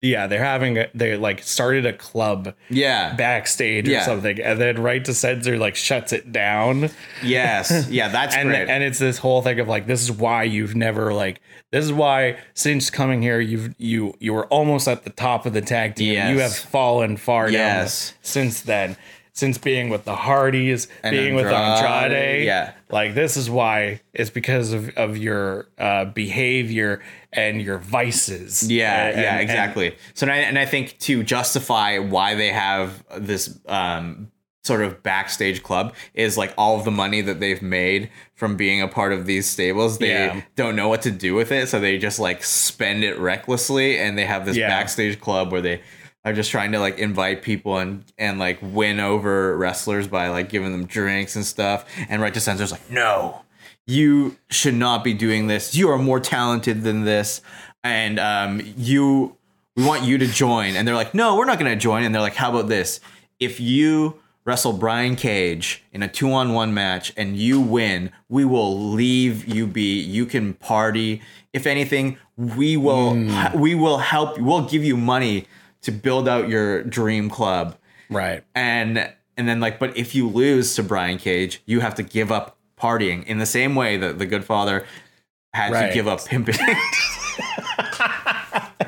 [0.02, 3.14] yeah, they're having a, they like started a club yeah.
[3.14, 4.00] backstage Yeah.
[4.02, 6.90] or something, and then Right to Censor like shuts it down
[7.22, 7.88] Yes.
[7.90, 8.08] Yeah.
[8.08, 8.68] That's and great.
[8.68, 11.40] and it's this whole thing of like this is why you've never like
[11.72, 15.52] this is why since coming here you've you you were almost at the top of
[15.52, 16.30] the tag team Yes.
[16.30, 18.10] you have fallen far Yes.
[18.10, 18.96] down since then
[19.36, 22.72] since being with the Hardys And being with Andrade, Andrade yeah.
[22.90, 29.08] like this is why it's because of of your uh behavior and your vices Yeah,
[29.08, 29.94] And- yeah, and- exactly.
[30.14, 34.32] so, and I, and I think to justify why they have this um,
[34.64, 38.80] sort of backstage club is like all of the money that they've made from being
[38.82, 39.98] a part of these stables.
[39.98, 40.40] They Yeah.
[40.56, 44.16] don't know what to do with it, so they just like spend it recklessly, and
[44.18, 44.68] they have this Yeah.
[44.68, 45.82] backstage club where they
[46.26, 50.48] are just trying to like invite people and and like win over wrestlers by like
[50.48, 51.86] giving them drinks and stuff.
[52.08, 53.42] And Right to Censor's like, no,
[53.86, 55.76] you should not be doing this.
[55.76, 57.40] You are more talented than this,
[57.84, 59.36] and um, you
[59.76, 60.74] we want you to join.
[60.74, 62.02] And they're like, no, we're not going to join.
[62.02, 62.98] And they're like, how about this?
[63.38, 68.44] If you wrestle Brian Cage in a two on one match and you win, we
[68.44, 70.00] will leave you be.
[70.00, 71.20] You can party.
[71.52, 73.14] If anything, we will
[73.54, 74.38] we will help.
[74.40, 75.46] We'll give you money
[75.86, 77.76] to build out your dream club.
[78.10, 78.44] Right.
[78.54, 82.30] And and then like but if you lose to Brian Cage you have to give
[82.30, 84.84] up partying in the same way that the good father
[85.54, 85.88] had Right.
[85.88, 86.54] to give up pimping.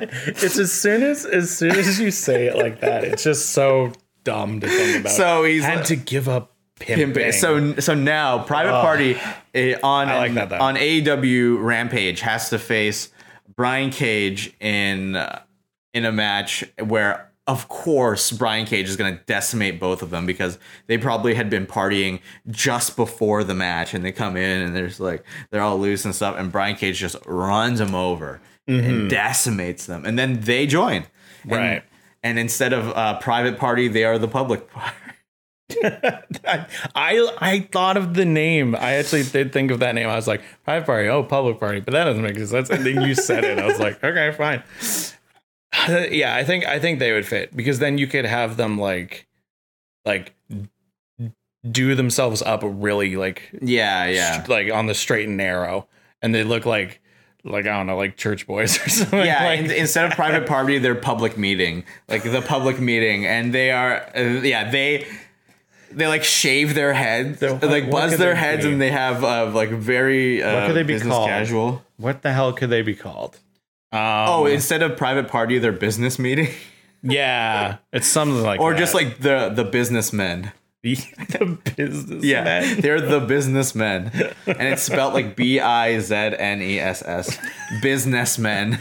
[0.01, 3.93] It's as soon as as soon as you say it like that it's just so
[4.25, 5.13] dumb to think about.
[5.13, 7.13] So he's had like- to give up pimping.
[7.15, 7.33] pimping.
[7.33, 9.19] So so now private party
[9.55, 13.09] eh, on like that, on AEW Rampage has to face
[13.57, 15.41] Brian Cage in uh,
[15.99, 20.27] in a match where of course Brian Cage is going to decimate both of them
[20.27, 24.77] because they probably had been partying just before the match and they come in and
[24.77, 29.09] there's like they're all loose and stuff and Brian Cage just runs them over and
[29.09, 31.05] decimates them and then they join
[31.45, 31.83] And- Right.
[32.23, 34.95] and instead of uh, private party they are the public party
[35.83, 38.75] I, I I thought of the name.
[38.75, 40.09] I actually did think of that name.
[40.09, 42.71] I was like, private party, oh, public party, but that doesn't make sense.
[42.71, 43.59] And then you said it.
[43.59, 44.63] I was like, okay, fine.
[46.11, 49.27] yeah, I think I think they would fit because then you could have them like
[50.05, 50.35] like
[51.69, 55.87] do themselves up really like yeah yeah like on the straight and narrow,
[56.23, 57.01] and they look like
[57.45, 59.25] like I don't know like church boys or something.
[59.25, 63.53] Yeah, like, in- instead of private party, they're public meeting, like the public meeting, and
[63.53, 65.07] they are, uh, yeah, they
[65.91, 68.73] they like shave their heads, So, like buzz their heads, be?
[68.73, 71.29] and they have uh, like very uh, could they be called?
[71.29, 71.85] casual.
[71.97, 73.39] what the hell could they be called?
[73.93, 76.49] Um, Oh, instead of private party, they're business meeting,
[77.03, 78.79] yeah, it's something like or that.
[78.79, 80.53] just like the the businessmen.
[80.83, 82.25] the, business.
[82.25, 84.13] Yeah, they're the businessmen,
[84.47, 87.37] and it's spelled like B I Z N E S S,
[87.83, 88.79] businessmen.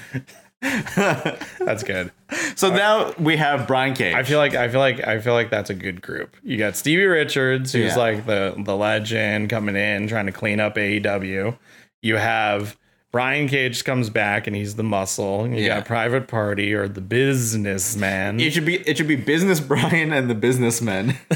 [0.61, 2.11] that's good.
[2.55, 4.13] So now we have Brian Cage.
[4.13, 6.35] I feel like I feel like I feel like that's a good group.
[6.43, 7.97] You got Stevie Richards, who's Yeah.
[7.97, 11.57] like the the legend coming in trying to clean up AEW.
[12.01, 12.77] You have
[13.11, 15.47] Brian Cage comes back and he's the muscle.
[15.47, 15.77] You Yeah.
[15.77, 18.39] got Private Party or the businessman.
[18.39, 21.15] it should be it should be business Brian and the businessmen.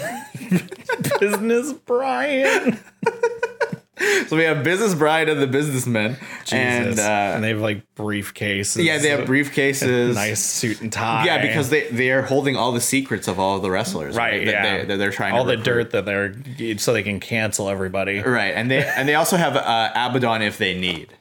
[1.20, 2.80] Business Brian.
[4.28, 6.18] So we have business Brian and the businessmen,
[6.52, 7.00] and Jesus.
[7.06, 8.84] uh, and they have like briefcases.
[8.84, 10.16] yeah, they have briefcases.
[10.16, 11.26] nice suit and tie.
[11.26, 14.40] Yeah, because they they are holding all the secrets of all of the wrestlers, right?
[14.40, 16.34] right, yeah, they, that they're trying all the dirt that they're
[16.78, 18.20] so they can cancel everybody.
[18.20, 18.54] right?
[18.56, 21.14] And they and they also have uh, Abaddon if they need.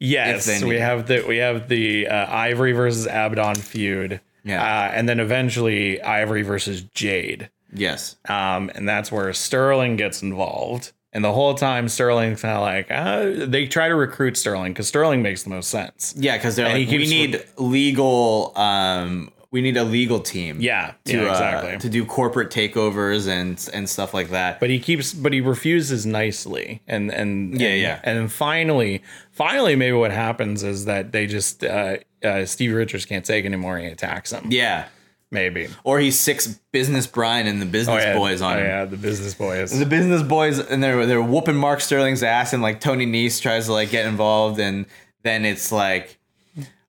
[0.00, 4.20] Yes, we have the we have the uh, Ivory versus Abaddon feud.
[4.44, 4.62] Yeah.
[4.62, 7.50] uh, and then eventually Ivory versus Jade.
[7.74, 10.92] Yes, Um, and that's where Sterling gets involved.
[11.12, 14.88] And the whole time Sterling's kind of like uh, they try to recruit Sterling because
[14.88, 16.14] Sterling makes the most sense.
[16.16, 18.52] yeah, because they're And like, we need legal.
[18.56, 20.60] Um, we need a legal team.
[20.60, 21.78] Yeah, to yeah, uh, exactly.
[21.78, 24.60] to do corporate takeovers and and stuff like that.
[24.60, 28.00] but he keeps but he refuses nicely and and Yeah, and, yeah.
[28.04, 33.04] and then finally finally maybe what happens is that they just uh, uh steve richards
[33.04, 34.88] can't take anymore and he attacks him yeah,
[35.30, 38.16] maybe or he's six business Brian and the business yeah.
[38.16, 38.66] boys on oh, him.
[38.66, 42.62] yeah the business boys the business boys and they're they're whooping Mark Sterling's ass and
[42.62, 44.84] like Tony Nese tries to like get involved and
[45.22, 46.17] then it's like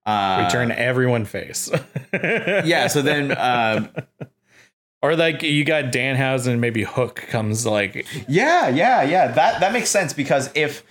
[0.10, 1.70] uh we turn everyone face
[2.14, 3.90] yeah so then um
[5.02, 9.90] or like you got danhausen maybe hook comes like yeah yeah yeah that that makes
[9.90, 10.84] sense because if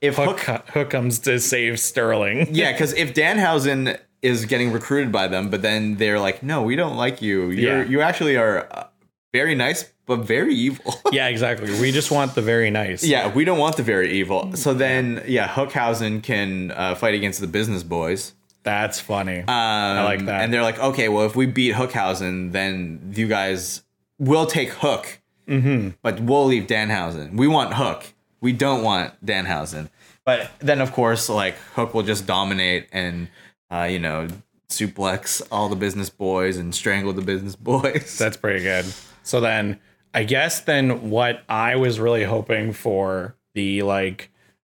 [0.00, 2.48] if Hook, Hook, Hook comes to save Sterling.
[2.50, 6.74] yeah, because if Danhausen is getting recruited by them, but then they're like, no, we
[6.74, 7.50] don't like you.
[7.50, 7.88] You're Yeah.
[7.88, 8.88] you actually are uh,
[9.32, 10.92] very nice, but very evil.
[11.12, 11.70] yeah, exactly.
[11.80, 13.04] We just want the very nice.
[13.04, 14.56] yeah, we don't want the very evil.
[14.56, 18.32] So then, yeah, Hookhausen can uh, fight against the business boys.
[18.62, 19.40] That's funny.
[19.40, 20.42] Um, I like that.
[20.42, 23.82] And they're like, okay, well, if we beat Hookhausen, then you guys
[24.18, 25.90] will take Hook, mm-hmm.
[26.02, 27.36] but we'll leave Danhausen.
[27.36, 28.12] We want Hook.
[28.40, 29.88] We don't want Danhausen.
[30.24, 33.28] But then, of course, like Hook will just dominate and,
[33.70, 34.28] uh, you know,
[34.68, 38.16] suplex all the business boys and strangle the business boys.
[38.18, 38.86] That's pretty good.
[39.22, 39.80] So then
[40.14, 44.30] I guess then what I was really hoping for the like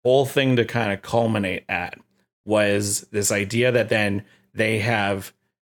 [0.05, 1.99] whole thing to kind of culminate at
[2.46, 5.32] was this idea that then they have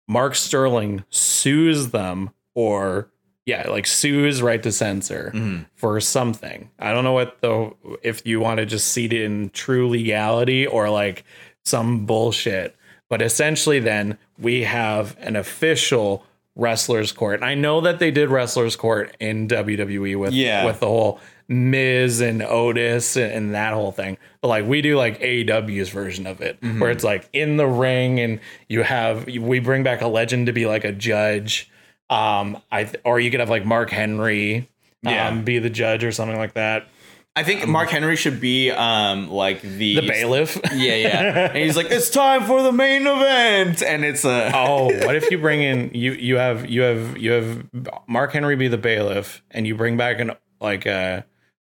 [0.08, 3.10] Mark Sterling sues them or
[3.46, 5.66] yeah, like sues right to censor Mhm.
[5.76, 6.70] for something.
[6.78, 7.72] I don't know what the
[8.04, 11.24] if you want to just see it in true legality or like
[11.66, 12.76] some bullshit.
[13.10, 17.36] But essentially then we have an official wrestlers court.
[17.36, 20.66] And I know that they did wrestlers court in WWE with Yeah.
[20.66, 24.18] with the whole Miz and Otis and, and that whole thing.
[24.42, 28.20] But like we do like AEW's version of it where it's like in the ring
[28.20, 31.70] and you have we bring back a legend to be like a judge.
[32.10, 34.70] Um I th- or you could have like Mark Henry
[35.06, 35.32] um, Yeah.
[35.42, 36.88] be the judge or something like that.
[37.36, 40.60] I think Mark Henry should be um like the The bailiff.
[40.74, 41.48] Yeah, yeah.
[41.54, 45.30] And he's like, it's time for the main event, and it's a oh, what if
[45.32, 47.66] you bring in you you have you have you have
[48.08, 51.26] Mark Henry be the bailiff and you bring back an like a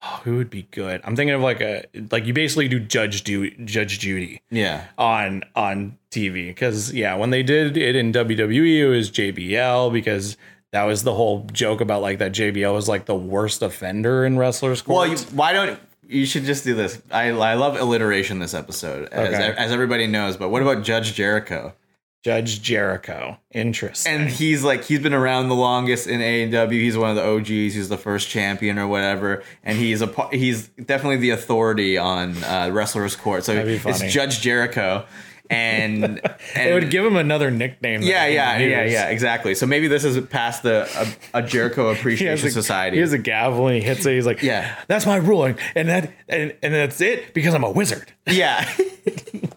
[0.03, 1.01] oh, who would be good?
[1.05, 4.87] I'm thinking of like a like you basically do Judge du- Judge Judy yeah.
[4.99, 10.37] on on TV because yeah, when they did it in WWE it was JBL because
[10.73, 14.39] that was the whole joke about like that JBL was like the worst offender in
[14.39, 15.09] wrestlers court.
[15.09, 17.01] Well, you, why don't you should just do this?
[17.11, 19.55] I I love alliteration this episode, as, Okay.
[19.57, 20.37] as everybody knows.
[20.37, 21.75] But what about Judge Jericho?
[22.23, 24.13] Judge Jericho, interesting.
[24.13, 26.71] And he's like he's been around the longest in AEW.
[26.71, 27.49] He's one of the OGs.
[27.75, 32.71] He's the first champion or whatever, and he's a he's definitely the authority on uh,
[32.73, 33.43] wrestlers court.
[33.45, 34.03] So it's.
[34.13, 35.05] Judge Jericho,
[35.51, 36.05] and,
[36.55, 38.03] and it would give him another nickname.
[38.03, 39.55] Yeah, yeah, yeah, yeah, exactly.
[39.57, 40.89] So maybe this is past the
[41.35, 42.99] a, a Jericho He Appreciation a, Society.
[42.99, 44.15] He has a gavel and he hits it.
[44.15, 44.77] He's like, Yeah.
[44.87, 48.13] that's my ruling, and that and, and that's it because I'm a wizard.
[48.29, 48.73] yeah.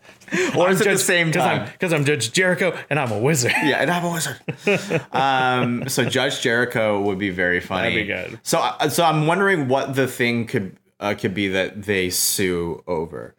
[0.57, 1.61] or it the same time?
[1.61, 3.53] I'm, because I'm Judge Jericho and I'm a wizard.
[3.63, 5.05] yeah, and I'm a wizard.
[5.11, 8.05] um, so Judge Jericho would be very funny.
[8.05, 8.39] That'd be good.
[8.43, 12.83] So, uh, so I'm wondering what the thing could uh, could be that they sue
[12.87, 13.35] over.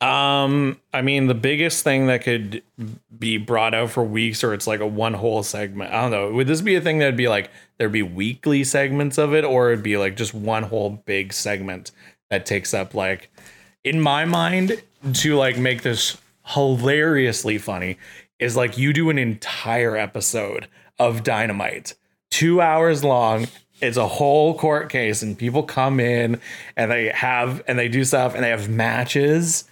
[0.00, 2.62] Um, I mean, the biggest thing that could
[3.18, 5.92] be brought out for weeks, or it's like a one whole segment.
[5.92, 6.32] I don't know.
[6.32, 9.72] Would this be a thing that'd be like there'd be weekly segments of it, or
[9.72, 11.90] it'd be like just one whole big segment
[12.28, 13.30] that takes up like,
[13.82, 14.82] in my mind,
[15.14, 17.98] to like make this hilariously funny
[18.38, 21.94] is like you do an entire episode of Dynamite,
[22.30, 23.48] two hours long.
[23.80, 26.40] It's a whole court case, and people come in
[26.76, 29.64] and they have and they do stuff and they have matches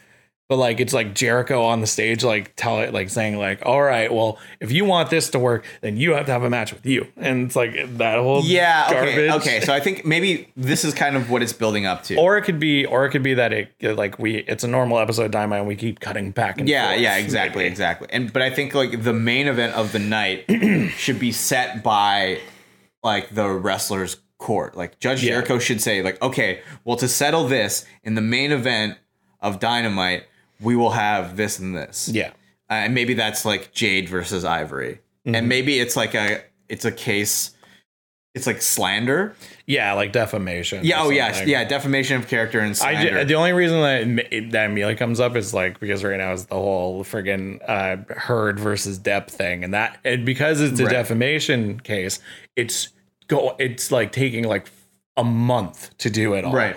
[0.53, 3.81] but like it's like Jericho on the stage, like tell it, like saying like, "All
[3.81, 6.75] right, well, if you want this to work, then you have to have a match
[6.75, 8.85] with you," and it's like that whole Yeah.
[8.91, 9.27] Okay.
[9.27, 9.31] garbage.
[9.49, 9.61] Okay.
[9.62, 12.17] So I think maybe this is kind of what it's building up to.
[12.17, 14.99] or it could be, or it could be that it like we it's a normal
[14.99, 16.88] episode of Dynamite and we keep cutting back and yeah.
[16.91, 17.17] forth, Yeah.
[17.17, 17.62] Exactly.
[17.62, 17.71] maybe.
[17.73, 18.09] Exactly.
[18.11, 20.45] And but I think like the main event of the night
[20.99, 22.41] should be set by
[23.03, 25.31] like the wrestlers court like judge Yeah.
[25.35, 28.99] jericho should say like okay well to settle this in the main event
[29.41, 30.25] of dynamite
[30.62, 32.29] we will have this and this Yeah,
[32.70, 35.37] Uh, and maybe that's like jade versus ivory Mm-hmm.
[35.37, 37.53] and maybe it's like a it's a case
[38.35, 40.81] it's like slander yeah, like defamation.
[40.85, 44.27] yeah oh yeah yeah defamation of character and I slander ju- the only reason that
[44.33, 47.98] it- that immediately comes up is like because right now is the whole friggin' uh,
[48.14, 50.93] Heard versus Depp thing, and that and because it's a Right.
[50.93, 52.18] defamation case,
[52.57, 52.89] it's
[53.28, 54.66] go it's like taking like
[55.16, 56.74] a month to do it all, Right.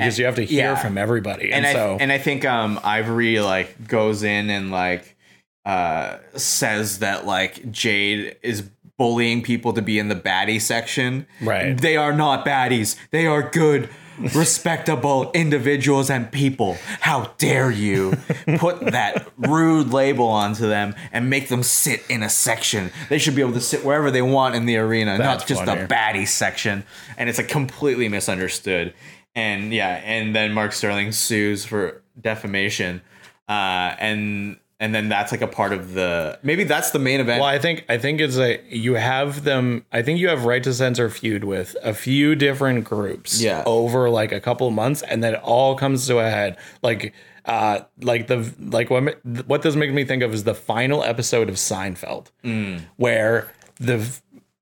[0.00, 0.76] Because you have to hear yeah.
[0.76, 4.70] from everybody, and, and I so and I think um Ivory like goes in and
[4.70, 5.16] like
[5.64, 8.68] uh says that like Jade is
[8.98, 11.26] bullying people to be in the baddie section.
[11.40, 11.76] Right.
[11.76, 12.96] They are not baddies.
[13.10, 13.88] They are good
[14.34, 16.76] respectable individuals and people.
[17.00, 18.16] How dare you
[18.58, 22.90] put that rude label onto them and make them sit in a section?
[23.08, 25.64] They should be able to sit wherever they want in the arena, That's not just
[25.64, 25.82] funny.
[25.82, 26.84] the baddie section.
[27.16, 28.94] And it's a completely misunderstood.
[29.34, 33.02] And yeah, and then Mark Sterling sues for defamation.
[33.48, 37.40] Uh, and and then that's like a part of the maybe that's the main event.
[37.40, 39.84] Well, I think I think it's a you have them.
[39.92, 43.40] I think you have right to censor feud with a few different groups.
[43.40, 43.62] Yeah.
[43.66, 46.56] over like a couple of months, and then it all comes to a head.
[46.82, 47.12] Like,
[47.44, 51.48] uh, like the like what what this makes me think of is the final episode
[51.48, 52.82] of Seinfeld, Mm.
[52.96, 54.06] where the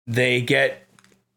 [0.07, 0.82] they get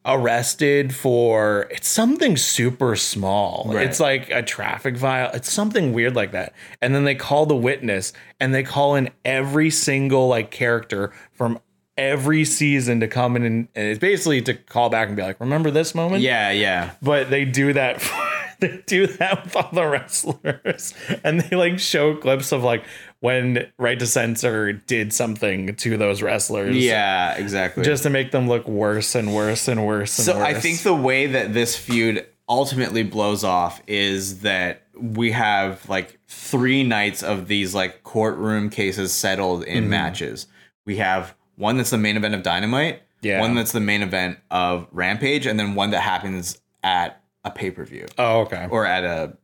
[0.05, 3.69] arrested for it's something super small.
[3.73, 3.87] Right.
[3.87, 5.31] It's like a traffic viol.
[5.33, 6.53] It's something weird like that.
[6.81, 11.59] And then they call the witness and they call in every single like character from
[11.97, 15.39] every season to come in and, and it's basically to call back and be like,
[15.39, 16.21] remember this moment?
[16.21, 16.91] yeah, yeah.
[17.01, 18.03] But they do that
[18.59, 20.93] they do that with all the wrestlers.
[21.23, 22.83] And they like show clips of like
[23.25, 27.83] when Right to Censor did something to those wrestlers Yeah, exactly.
[27.83, 30.17] just to make them look worse and worse and worse.
[30.19, 35.31] And so I think the way that this feud ultimately blows off is that we
[35.31, 39.89] have like three nights of these like courtroom cases settled in Mm-hmm.
[39.89, 40.47] matches.
[40.85, 43.39] We have one that's the main event of Dynamite, Yeah.
[43.41, 47.71] one that's the main event of Rampage, and then one that happens at a pay
[47.71, 48.67] per view Oh, okay.
[48.69, 49.35] or at a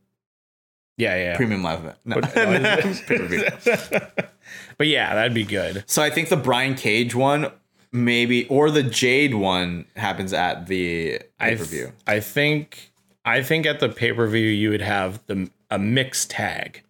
[1.02, 1.36] Yeah, yeah.
[1.36, 1.98] premium live event.
[2.04, 3.44] No, pay-per-view.
[4.78, 5.82] but yeah, that'd be good.
[5.86, 7.50] So I think the Brian Cage one,
[7.90, 11.92] maybe, or the Jade one happens at the I pay per view.
[12.06, 12.92] I think
[13.24, 16.82] I think at the pay per view you would have the a mixed tag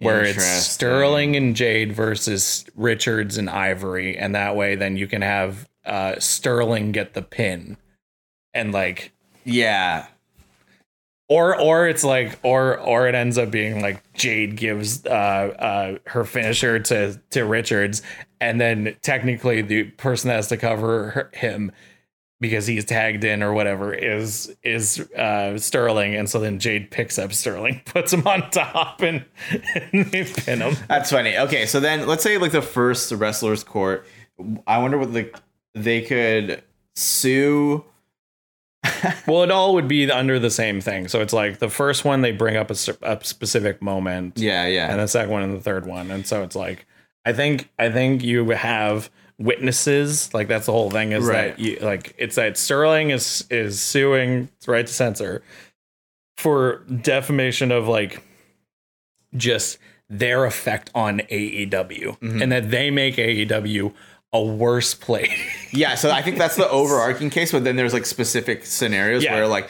[0.00, 5.22] where it's Sterling and Jade versus Richards and Ivory, and that way then you can
[5.22, 7.76] have uh, Sterling get the pin,
[8.54, 9.12] and like
[9.44, 10.06] Yeah,
[11.28, 15.98] or or it's like or or it ends up being like Jade gives uh uh
[16.06, 18.02] her finisher to to Richards
[18.40, 21.72] and then technically the person that has to cover her, him
[22.40, 27.18] because he's tagged in or whatever is is uh Sterling and so then Jade picks
[27.18, 29.24] up Sterling puts him on top and,
[29.92, 31.36] and they pin him That's funny.
[31.36, 34.06] Okay, so then let's say like the first wrestlers court.
[34.66, 35.36] I wonder what like
[35.74, 36.62] they could
[36.94, 37.84] sue.
[39.26, 41.08] well it all would be under the same thing.
[41.08, 44.38] So it's like the first one they bring up a, a specific moment.
[44.38, 46.10] Yeah, yeah, and the second one and the third one.
[46.10, 46.86] And so it's like
[47.24, 50.32] I think I think you have witnesses.
[50.32, 51.56] Like that's the whole thing is Right.
[51.56, 55.42] that you like it's that Sterling is is suing right to censor
[56.36, 58.22] for defamation of like
[59.36, 62.40] just their effect on AEW mm-hmm.
[62.40, 63.92] and that they make AEW
[64.32, 65.32] a worse place.
[65.72, 65.94] yeah.
[65.94, 69.34] So I think that's the overarching case, but then there's like specific scenarios Yeah.
[69.34, 69.68] where like.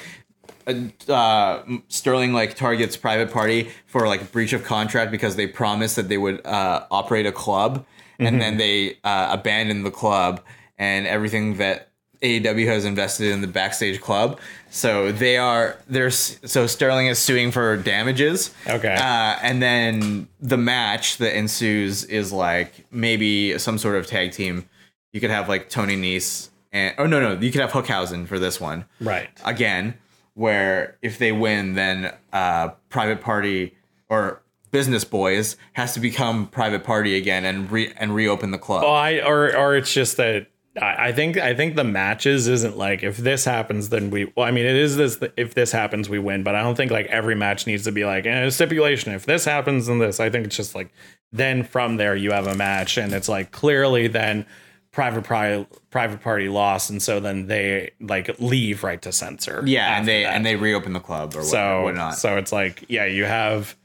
[0.67, 0.75] uh,
[1.09, 6.09] Uh, Sterling like targets private party for like breach of contract because they promised that
[6.09, 7.87] they would uh, operate a club,
[8.19, 10.41] and then they uh, abandoned the club
[10.77, 11.89] and everything that
[12.21, 14.39] AEW has invested in the backstage club.
[14.71, 18.55] So they are there's so Sterling is suing for damages.
[18.67, 18.95] Okay.
[18.95, 24.69] Uh, and then the match that ensues is like maybe some sort of tag team.
[25.13, 28.39] You could have like Tony Nese and oh no no you could have Hookhausen for
[28.39, 29.31] this one right.
[29.45, 29.95] again.
[30.35, 33.75] Where if they win, then uh, private party
[34.09, 34.41] or
[34.71, 38.83] business boys has to become private party again and re and reopen the club.
[38.83, 40.47] Well, I or or it's just that
[40.81, 44.51] I think I think the matches isn't like if this happens then we well I
[44.51, 47.35] mean it is this if this happens we win but I don't think like every
[47.35, 50.47] match needs to be like eh, a stipulation if this happens then this I think
[50.47, 50.91] it's just like
[51.33, 54.47] then from there you have a match and it's like clearly then
[54.91, 59.99] private pri- private party lost and so then they like leave right to censor yeah,
[59.99, 60.35] and they that.
[60.35, 62.17] and they reopen the club or so whatnot.
[62.17, 63.77] so it's like yeah you have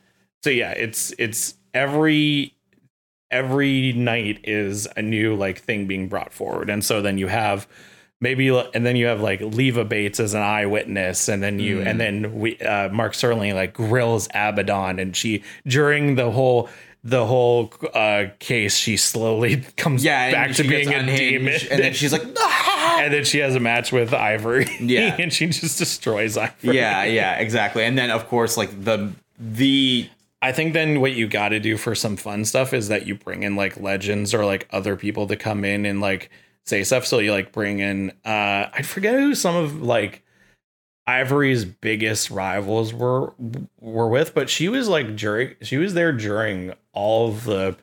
[0.44, 2.53] so yeah it's it's every
[3.34, 7.68] every night is a new like thing being brought forward and so then you have
[8.22, 12.00] maybe and then you have like leva bates as an eyewitness and then you and
[12.00, 16.70] then we uh mark Sterling like grills abaddon and she during the whole
[17.04, 21.94] the whole uh case she slowly comes yeah, back to being a demon and then
[21.94, 25.16] she's like, "Ah!" and then she has a match with ivory Yeah.
[25.20, 27.84] and she just destroys ivory yeah, yeah, exactly.
[27.84, 30.08] And then of course like the the
[30.44, 33.16] I think then what you got to do for some fun stuff is that you
[33.16, 36.30] bring in like legends or like other people to come in and like
[36.66, 37.06] say stuff.
[37.06, 40.22] So you like bring in uh I forget who some of like
[41.08, 43.34] Ivory's biggest rivals were
[43.80, 47.78] were with, but she was like during she was there during all of the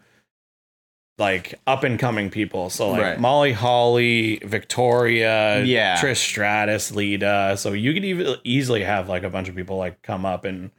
[1.18, 2.68] like up and coming people.
[2.68, 3.20] So like Right.
[3.20, 5.96] Molly Holly, Victoria, Yeah.
[5.96, 7.56] Trish Stratus, Lita.
[7.58, 10.70] So you could even easily have like a bunch of people like come up and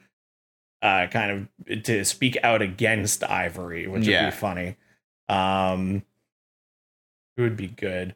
[0.82, 4.26] uh kind of to speak out against Ivory, which Yeah.
[4.26, 4.76] would be funny.
[5.30, 6.04] Um
[7.38, 8.16] it would be good?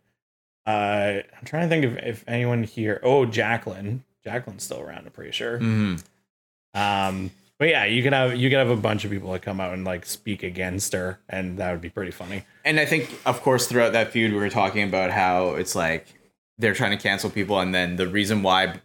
[0.66, 4.04] Uh I'm trying to think of if anyone here oh Jacqueline.
[4.24, 5.60] Jacqueline's still around, I'm pretty sure.
[5.60, 6.04] mhm.
[6.74, 9.62] Um But yeah, you can have you can have a bunch of people that come
[9.62, 12.44] out and like speak against her, and that would be pretty funny.
[12.66, 16.08] And I think, of course, throughout that feud, we were talking about how it's like
[16.58, 18.82] they're trying to cancel people, and then the reason why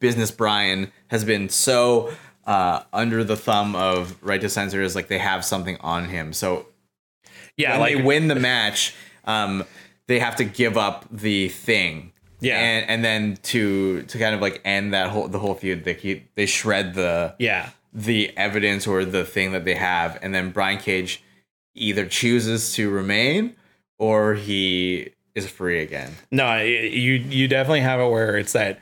[0.00, 2.12] Business Brian has been so
[2.46, 6.32] uh, under the thumb of Right to Censor is like they have something on him.
[6.32, 6.66] So
[7.56, 9.64] Yeah, when like they win the match, um,
[10.06, 12.12] they have to give up the thing.
[12.42, 12.58] Yeah.
[12.58, 15.94] and and then to to kind of like end that whole the whole feud, they
[15.94, 20.50] keep, they shred the yeah, the evidence or the thing that they have, and then
[20.50, 21.22] Brian Cage
[21.74, 23.56] either chooses to remain
[23.98, 26.12] or he is free again.
[26.30, 28.80] no, you you definitely have it where it's that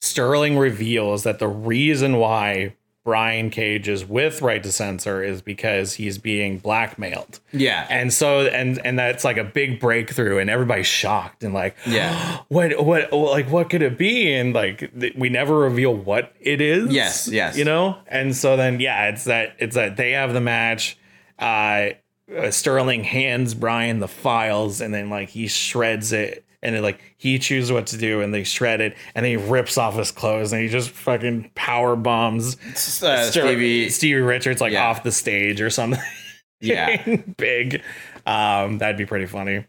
[0.00, 2.74] Sterling reveals that the reason why
[3.04, 7.40] Brian Cage is with Right to Censor is because he's being blackmailed.
[7.52, 11.76] Yeah, And so and and that's like a big breakthrough and everybody's shocked and like
[11.84, 12.38] Yeah.
[12.48, 16.60] what what like what could it be and like th- we never reveal what it
[16.60, 17.56] is Yes, yes.
[17.56, 20.96] you know and so then yeah it's that it's that they have the match
[21.40, 21.88] uh
[22.34, 27.00] uh, Sterling hands Brian the files and then like he shreds it and then like
[27.18, 30.10] he chooses what to do and they shred it and then he rips off his
[30.10, 32.56] clothes and he just fucking power bombs
[33.02, 33.88] uh, Stevie.
[33.88, 34.86] Stevie Richards like Yeah.
[34.86, 36.00] off the stage or something
[36.60, 37.82] Yeah, big.
[38.24, 39.64] Um, that'd be pretty funny.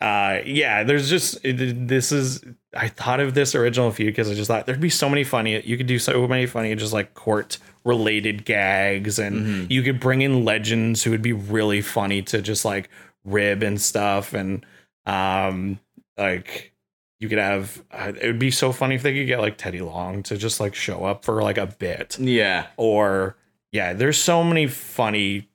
[0.00, 2.42] Uh, yeah, there's just this is.
[2.72, 5.60] I thought of this original feud because I just thought there'd be so many funny.
[5.60, 10.22] You could do so many funny, just like court related gags, and you could bring
[10.22, 12.88] in legends who would be really funny to just like
[13.24, 14.64] rib and stuff, and
[15.06, 15.80] um,
[16.20, 16.72] like
[17.18, 17.82] you could have.
[17.90, 20.60] Uh, it would be so funny if they could get like Teddy Long to just
[20.60, 22.18] like show up for like a bit.
[22.18, 23.36] Yeah, or
[23.72, 25.48] yeah there's so many funny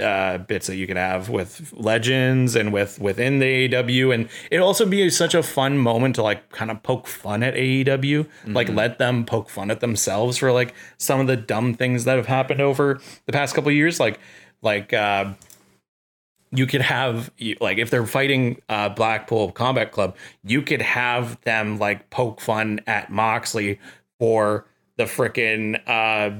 [0.00, 4.58] uh bits that you could have with legends and with within the AEW and it
[4.58, 8.68] also be such a fun moment to like kind of poke fun at AEW like
[8.68, 12.26] let them poke fun at themselves for like some of the dumb things that have
[12.26, 13.98] happened over the past couple of years.
[13.98, 14.20] Like
[14.60, 15.32] like uh
[16.56, 17.30] you could have
[17.60, 22.80] like if they're fighting uh Blackpool Combat Club, you could have them like poke fun
[22.86, 23.78] at Moxley
[24.18, 26.34] for the frickin' uh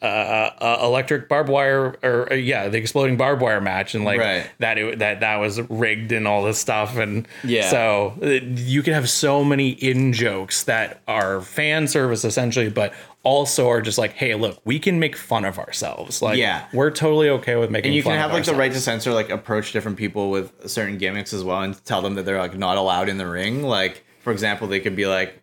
[0.00, 4.20] uh, uh, electric barbed wire or uh, yeah the exploding barbed wire match and like
[4.20, 4.50] Right.
[4.58, 7.68] that it, that that was rigged and all this stuff and Yeah.
[7.70, 12.94] so uh, you can have so many in jokes that are fan service essentially but
[13.24, 16.66] also are just like hey look we can make fun of ourselves like Yeah.
[16.72, 19.30] we're totally okay with making and you can have like the right to censor like
[19.30, 22.76] approach different people with certain gimmicks as well and tell them that they're like not
[22.78, 23.62] allowed in the ring.
[23.62, 25.41] Like for example, they could be like,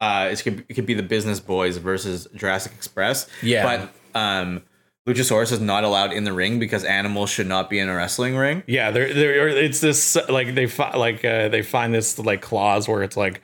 [0.00, 3.28] uh, it could it could be the Business Boys versus Jurassic Express.
[3.42, 3.88] Yeah.
[4.12, 4.62] but um,
[5.06, 8.36] Luchasaurus is not allowed in the ring because animals should not be in a wrestling
[8.36, 8.64] ring.
[8.66, 12.88] Yeah, they're, they're it's this like they fi- like uh, they find this like clause
[12.88, 13.40] where it's like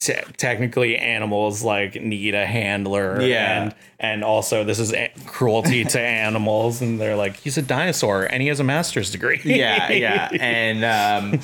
[0.00, 3.62] te- technically animals like need a handler Yeah.
[3.64, 8.22] and and also this is a- cruelty to animals and they're like he's a dinosaur
[8.24, 9.40] and he has a master's degree.
[9.44, 11.40] yeah, yeah, and um,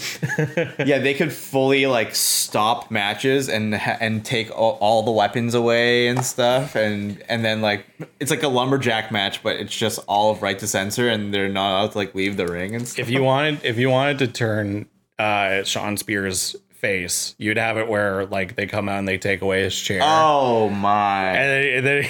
[0.86, 6.06] yeah, they could fully like stop matches and and take all, all the weapons away
[6.06, 7.84] and stuff, and and then like
[8.20, 11.48] it's like a lumberjack match, but it's just all of right to censor, and they're
[11.48, 13.00] not allowed to like leave the ring and stuff.
[13.00, 14.86] if you wanted if you wanted to turn
[15.18, 19.40] uh Shawn Spears face, you'd have it where like they come out and they take
[19.40, 20.00] away his chair.
[20.02, 22.04] oh my, And then,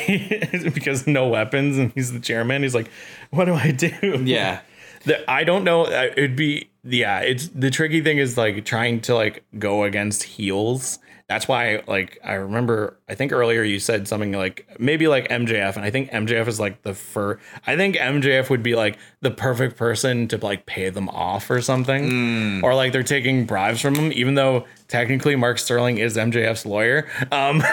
[0.62, 2.90] then because no weapons and he's the chairman, he's like,
[3.30, 4.60] "What do I do?" yeah,
[5.04, 5.84] The, I don't know.
[5.84, 7.20] uh, It'd be yeah.
[7.20, 10.98] It's the tricky thing is like trying to like go against heels.
[11.34, 12.96] That's why like I remember.
[13.08, 16.60] I think earlier you said something like maybe like MJF, and I think MJF is
[16.60, 17.40] like the fur.
[17.66, 21.60] I think MJF would be like the perfect person to like pay them off or
[21.60, 26.64] something, or like they're taking bribes from him, even though technically Mark Sterling is MJF's
[26.64, 27.08] lawyer.
[27.32, 27.64] Um,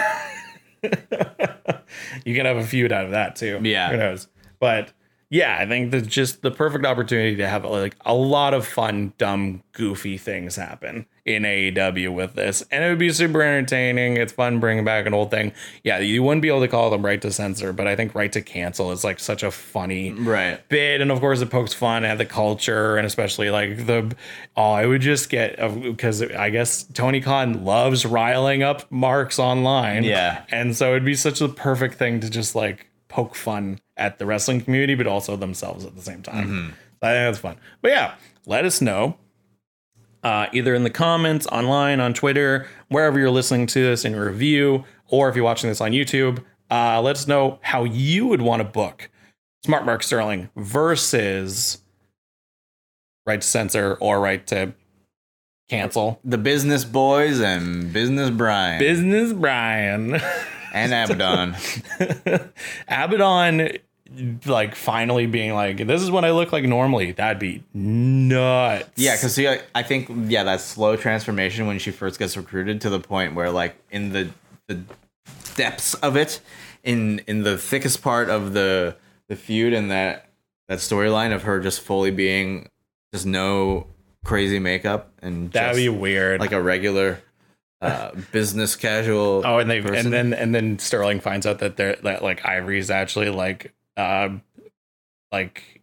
[2.26, 3.60] you can have a feud out of that too.
[3.62, 3.92] Yeah.
[3.92, 4.28] who knows?
[4.60, 4.92] But
[5.32, 9.14] yeah, I think that's just the perfect opportunity to have like a lot of fun,
[9.18, 14.18] dumb, goofy things happen in AEW with this, and it would be super entertaining.
[14.18, 15.54] It's fun bringing back an old thing.
[15.84, 18.32] Yeah, you wouldn't be able to call them right to censor, but I think right
[18.34, 20.68] to cancel is like such a funny right.
[20.68, 24.14] bit and of course it pokes fun at the culture and especially like the
[24.58, 29.40] oh i would just get uh, because i guess tony khan loves riling up marks
[29.40, 30.44] online Yeah.
[30.50, 34.26] and so it'd be such a perfect thing to just like poke fun at the
[34.26, 36.70] wrestling community but also themselves at the same time Mm-hmm.
[37.02, 39.18] i think that's fun but yeah let us know
[40.24, 44.84] uh, either in the comments, online, on Twitter, wherever you're listening to this in review,
[45.08, 48.60] or if you're watching this on YouTube, uh, let us know how you would want
[48.60, 49.10] to book
[49.66, 51.80] Smart Mark Sterling versus
[53.26, 54.74] right to censor or right to
[55.70, 56.20] cancel.
[56.24, 60.22] The Business Boys and Business Brian Business Brian.
[60.74, 61.56] and Abaddon.
[62.88, 63.78] Abaddon
[64.46, 67.14] like finally being like, this is what I look like normally.
[67.14, 68.90] That'd be nuts.
[68.96, 69.40] Yeah, because
[69.74, 73.52] I think yeah that slow transformation when she first gets recruited to the point where
[73.52, 74.30] like in the
[74.68, 74.82] the
[75.56, 76.42] depths of it,
[76.84, 78.96] in in the thickest part of the
[79.30, 80.30] the feud and that
[80.68, 82.68] that storyline of her just fully being
[83.14, 83.88] just no
[84.24, 86.40] crazy makeup and that'd be weird.
[86.40, 87.20] like a regular
[87.82, 89.44] uh, business casual.
[89.46, 89.96] Oh, and they person.
[89.98, 94.42] and then and then Sterling finds out that they're that like Ivory's actually like um
[95.32, 95.81] like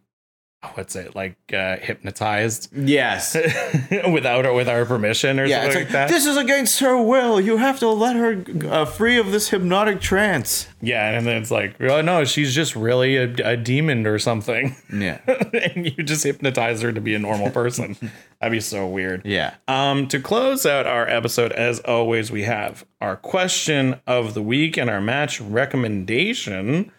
[0.73, 3.33] what's it like uh hypnotized yes.
[4.11, 6.09] without or with our permission or Yeah, it's something like, like that.
[6.09, 7.39] this is against her will.
[7.39, 10.67] You have to let her uh, free of this hypnotic trance.
[10.81, 14.75] yeah, and then it's like, oh no, she's just really a, a demon or something,
[14.91, 15.19] Yeah,
[15.53, 17.95] and you just hypnotize her to be a normal person.
[18.41, 19.25] That'd be so weird.
[19.25, 19.55] yeah.
[19.69, 24.75] Um, to close out our episode, as always, we have our question of the week
[24.77, 26.91] and our match recommendation.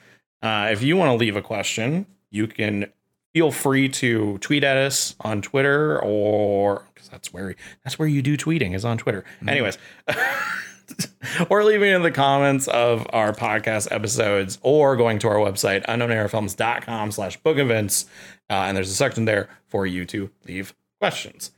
[0.43, 2.87] Uh, if you want to leave a question, you can
[3.33, 7.55] feel free to tweet at us on Twitter or because that's where
[7.85, 9.25] that's where you do tweeting is on Twitter.
[9.47, 9.79] Anyways.
[11.49, 15.85] or leaving it in the comments of our podcast episodes or going to our website
[15.87, 18.07] unknownerafilms.com slash book events
[18.49, 21.53] uh, and there's a section there for you to leave questions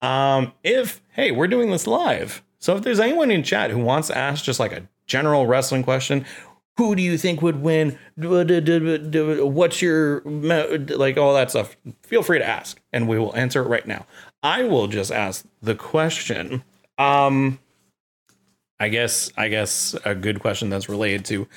[0.00, 4.08] um, if hey we're doing this live so if there's anyone in chat who wants
[4.08, 6.24] to ask just like a general wrestling question
[6.78, 7.98] who do you think would win?
[8.16, 11.76] What's your like all that stuff.
[12.02, 14.06] Feel free to ask and we will answer it right now.
[14.42, 16.62] I will just ask the question
[16.96, 17.58] um
[18.80, 21.48] I guess I guess a good question that's related to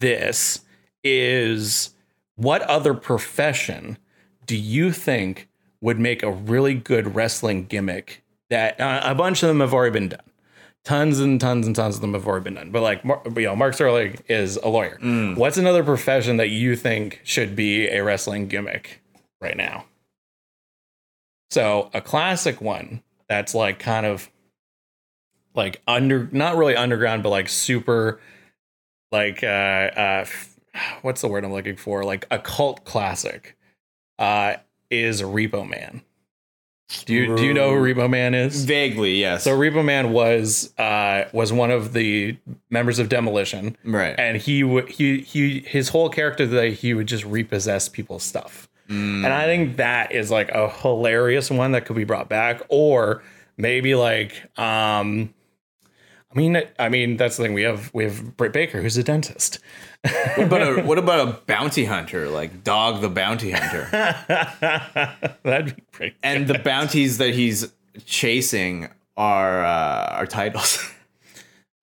[0.00, 0.60] this
[1.02, 1.94] is
[2.34, 3.96] what other profession
[4.44, 5.48] do you think
[5.80, 9.92] would make a really good wrestling gimmick that uh, a bunch of them have already
[9.92, 10.20] been done.
[10.86, 12.70] Tons and tons and tons of them have already been done.
[12.70, 14.98] But like you know, Mark Sterling is a lawyer.
[15.34, 19.02] What's another profession that you think should be a wrestling gimmick
[19.40, 19.86] right now?
[21.50, 24.30] So a classic one that's like kind of
[25.56, 28.20] like under not really underground but like super
[29.10, 30.26] like uh uh
[31.02, 33.56] what's the word i'm looking for like a cult classic
[34.18, 34.54] uh
[34.90, 36.02] is repo man
[37.04, 39.42] do you do you know who repo man is Vaguely, yes.
[39.42, 42.36] so repo man was uh was one of the
[42.70, 44.14] members of demolition right.
[44.18, 48.68] and he would he he his whole character that he would just repossess people's stuff
[48.88, 49.24] Mm.
[49.24, 53.20] and i think that is like a hilarious one that could be brought back or
[53.56, 55.34] maybe like um
[56.36, 59.02] i mean i mean that's the thing we have we have britt baker who's a
[59.02, 59.58] dentist
[60.36, 63.88] what about a what about a bounty hunter, like Dog the Bounty Hunter?
[65.42, 67.72] that'd be great and the bounties that he's
[68.04, 70.78] chasing are uh, are titles.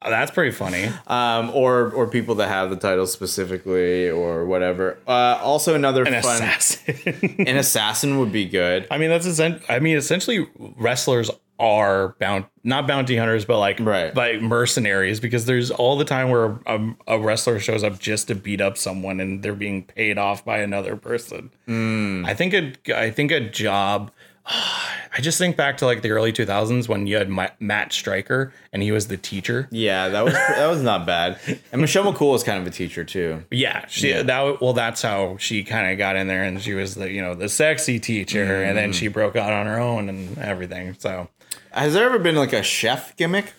[0.05, 4.97] Oh, that's pretty funny um, or or people that have the titles specifically or whatever.
[5.07, 8.85] Uh, also another an fun assassin an assassin would be good.
[8.91, 10.45] i mean that's essen- i mean essentially
[10.75, 14.15] wrestlers are bound not bounty hunters but like Right.
[14.15, 18.35] like mercenaries because there's all the time where a, a wrestler shows up just to
[18.35, 22.23] beat up someone and they're being paid off by another person hmm.
[22.25, 24.11] i think a i think a job
[24.45, 28.51] i just think back to like the early 2000s when you had Ma- matt Striker
[28.73, 31.39] and he was the teacher Yeah, that was that was not bad.
[31.71, 33.43] And Michelle McCool was kind of a teacher too.
[33.51, 34.23] yeah she Yeah.
[34.23, 37.21] that well that's how she kind of got in there and she was the you
[37.21, 38.67] know the sexy teacher hmm.
[38.69, 41.29] and then she broke out on her own and everything so
[41.73, 43.53] Has there ever been like a chef gimmick?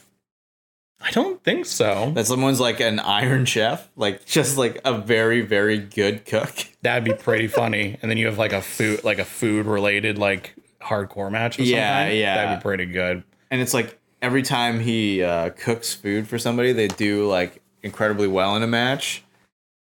[1.01, 5.43] i don't think so That someone's like an iron chef, like just like a very
[5.43, 6.51] very good cook.
[6.83, 7.99] That'd be pretty funny.
[8.01, 11.59] And then you have like a food, like a food related, like hardcore match.
[11.59, 12.19] Or Yeah, something.
[12.21, 12.35] yeah.
[12.37, 13.23] That'd be pretty good.
[13.51, 18.29] And it's like every time he uh, cooks food for somebody, they do like incredibly
[18.29, 19.23] well in a match.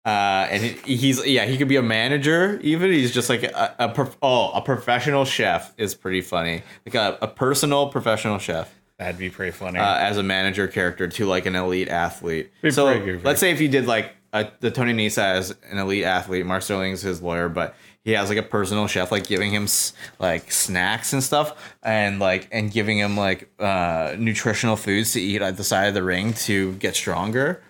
[0.09, 2.59] Uh, and he, he's yeah, he could be a manager.
[2.63, 6.63] Even he's just like a, a prof- oh a professional chef is pretty funny.
[6.87, 8.75] Like a, a personal professional chef.
[8.99, 9.79] That'd be pretty funny.
[9.79, 12.51] uh, as a manager character to like an elite athlete.
[12.63, 15.55] Be so pretty good, let's say if you did like a, the Tony Nese as
[15.71, 19.27] an elite athlete, Mark Sterling's his lawyer, but he has like a personal chef like
[19.27, 24.77] giving him s- like snacks and stuff and like and giving him like uh, nutritional
[24.77, 27.63] foods to eat at the side of the ring to get stronger.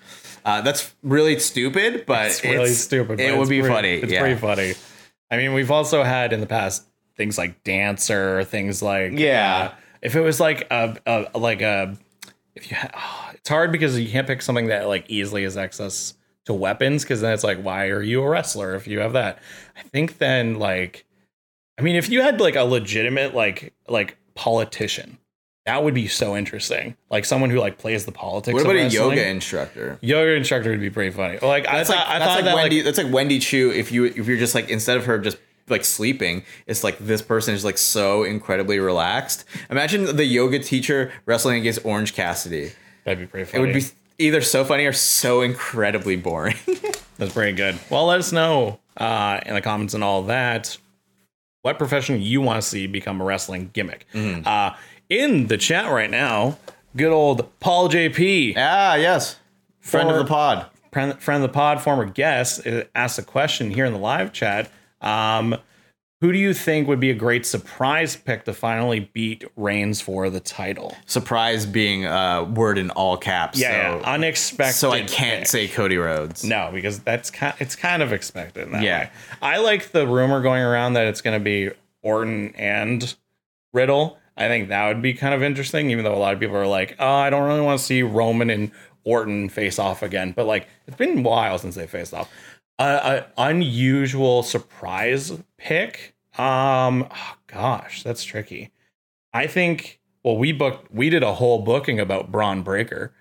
[0.48, 3.20] Uh, that's really stupid, but it's really stupid.
[3.20, 3.94] It would be pretty- funny.
[3.96, 4.20] It's yeah.
[4.20, 4.74] pretty funny.
[5.30, 6.86] I mean, we've also had in the past
[7.18, 9.72] things like dancer, things like Yeah.
[9.72, 11.98] uh, if it was like a, a like a
[12.54, 15.58] if you ha- oh, it's hard because you can't pick something that like easily has
[15.58, 16.14] access
[16.46, 19.40] to weapons because then it's like why are you a wrestler if you have that?
[19.76, 21.04] I think then like
[21.78, 25.18] I mean if you had like a legitimate like like politician
[25.68, 26.96] That would be so interesting.
[27.10, 28.54] Like someone who like plays the politics.
[28.54, 29.98] What of about a yoga instructor?
[30.00, 31.38] Yoga instructor would be pretty funny.
[31.42, 32.76] Like I That's thought, like I thought like that Wendy.
[32.76, 33.70] like that's like Wendy Choo.
[33.70, 35.36] If you if you're just like instead of her just
[35.68, 39.44] like sleeping, it's like this person is like so incredibly relaxed.
[39.68, 42.72] Imagine the yoga teacher wrestling against Orange Cassidy.
[43.04, 43.62] that'd be pretty funny.
[43.62, 43.84] It would be
[44.18, 46.56] either so funny or so incredibly boring.
[47.18, 47.78] That's pretty good.
[47.90, 50.78] Well, let us know uh, in the comments and all that
[51.60, 54.06] what profession you want to see become a wrestling gimmick.
[54.14, 54.46] Mm-hmm.
[54.46, 54.74] Uh,
[55.08, 56.58] in the chat right now,
[56.96, 59.36] good old Paul JP, ah, yes,
[59.80, 60.66] friend For- of the pod.
[60.92, 64.32] friend, friend of the pod, former guest, uh, asked a question here in the live
[64.32, 64.70] chat.
[65.00, 65.56] Um,
[66.20, 70.28] who do you think would be a great surprise pick to finally beat Reigns for
[70.30, 70.96] the title?
[71.06, 73.56] Surprise being a word in all caps.
[73.60, 74.12] Yeah, so, yeah.
[74.14, 74.74] unexpected.
[74.74, 75.46] so I can't pick.
[75.46, 76.42] say Cody Rhodes.
[76.42, 78.72] No, because that's kind it's kind of expected.
[78.72, 79.04] That Yeah.
[79.04, 79.10] way.
[79.40, 81.70] I like the rumor going around that it's going to be
[82.02, 83.14] Orton and
[83.72, 84.17] Riddle.
[84.38, 86.66] I think that would be kind of interesting, even though a lot of people are
[86.66, 88.70] like, "Oh, I don't really want to see Roman and
[89.04, 92.30] Orton face off again." But like, it's been a while since they faced off.
[92.78, 96.14] Uh, an unusual surprise pick.
[96.38, 98.70] Um, oh gosh, that's tricky.
[99.34, 100.00] I think.
[100.24, 100.92] Well, we booked.
[100.92, 103.12] We did a whole booking about Bron Breakker.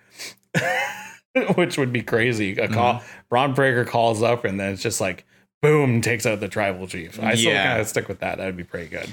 [1.54, 2.56] which would be crazy.
[2.58, 5.24] A call, Bron Breakker calls up, and then it's just like,
[5.62, 7.20] boom, takes out the tribal chief.
[7.22, 7.66] I still Yeah.
[7.68, 8.38] kind of stick with that.
[8.38, 9.08] That would be pretty good.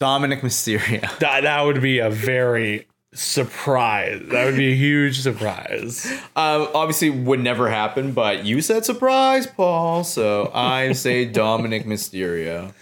[0.00, 1.00] Dominic Mysterio.
[1.20, 4.20] That that would be a very surprise.
[4.30, 6.06] That would be a huge surprise.
[6.36, 10.04] Um, obviously would never happen, but you said surprise, Paul.
[10.04, 12.72] So I say Dominic Mysterio.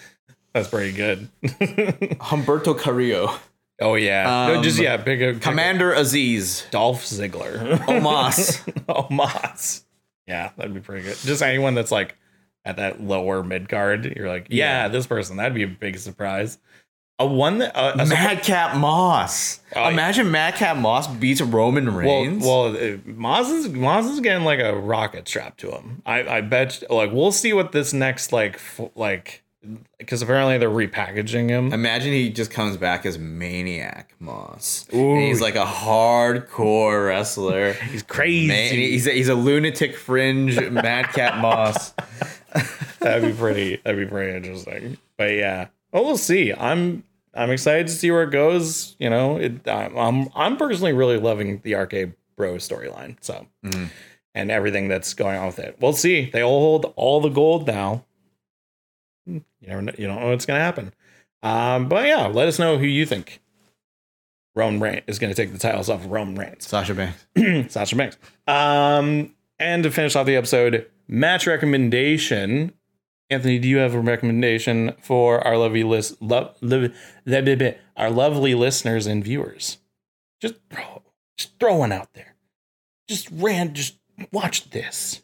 [0.52, 1.28] That's pretty good.
[1.42, 3.34] Humberto Carrillo.
[3.80, 6.68] oh yeah, no, just Um, yeah, pick a pick a- Commander Azeez.
[6.70, 7.76] Dolph Ziggler.
[7.80, 8.64] Omos.
[8.88, 9.82] Omos.
[10.26, 11.16] Yeah, that'd be pretty good.
[11.18, 12.16] Just anyone that's like
[12.64, 14.88] at that lower mid card, you're like, yeah, Yeah.
[14.88, 15.36] this person.
[15.36, 16.58] That'd be a big surprise.
[17.18, 19.60] A one that uh, Madcap Moss.
[19.74, 22.44] Oh, Imagine Madcap Moss beats Roman Reigns.
[22.44, 26.02] well, uh, Moss is Moss is getting like a rocket strapped to him.
[26.04, 26.82] I I bet.
[26.90, 29.42] Like we'll see what this next like f- like
[29.98, 31.72] because apparently they're repackaging him.
[31.72, 34.86] Imagine he just comes back as Maniac Moss.
[34.94, 35.14] Ooh.
[35.14, 37.72] And he's like a hardcore wrestler.
[37.90, 38.46] He's crazy.
[38.48, 41.94] Man, he's a, he's a lunatic fringe Madcap Moss.
[43.00, 43.80] that'd be pretty.
[43.84, 44.98] That'd be pretty interesting.
[45.16, 46.52] But yeah, well, we'll see.
[46.52, 48.96] I'm I'm excited to see where it goes.
[48.98, 53.16] You know, it, I'm I'm, I'm personally really loving the Arcade Bro storyline.
[53.20, 53.88] So Mhm.
[54.34, 55.76] and everything that's going on with it.
[55.80, 56.30] We'll see.
[56.30, 58.04] They all hold all the gold now.
[59.26, 60.92] You never know, you don't know what's gonna happen.
[61.42, 63.40] Um, but yeah, let us know who you think
[64.54, 66.66] Roman Reigns is going to take the titles off of Roman Reigns.
[66.66, 67.26] Sasha Banks.
[67.72, 68.16] Sasha Banks.
[68.48, 72.72] Um, and to finish off the episode, match recommendation.
[73.28, 76.92] Anthony, do you have a recommendation for our lovely list, lo- li-
[77.24, 79.78] li- our lovely listeners and viewers?
[80.40, 81.02] Just throw,
[81.36, 82.34] just throw one out there.
[83.08, 83.96] Just ran, just
[84.32, 85.22] watch this.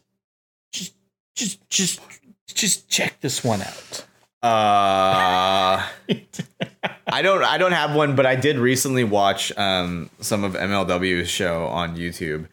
[0.73, 0.93] Just,
[1.35, 2.01] just, just,
[2.47, 4.05] just check this one out.
[4.41, 5.81] Uh,
[7.07, 11.29] I don't I don't have one, but I did recently watch um some of MLW's
[11.29, 12.47] show on YouTube.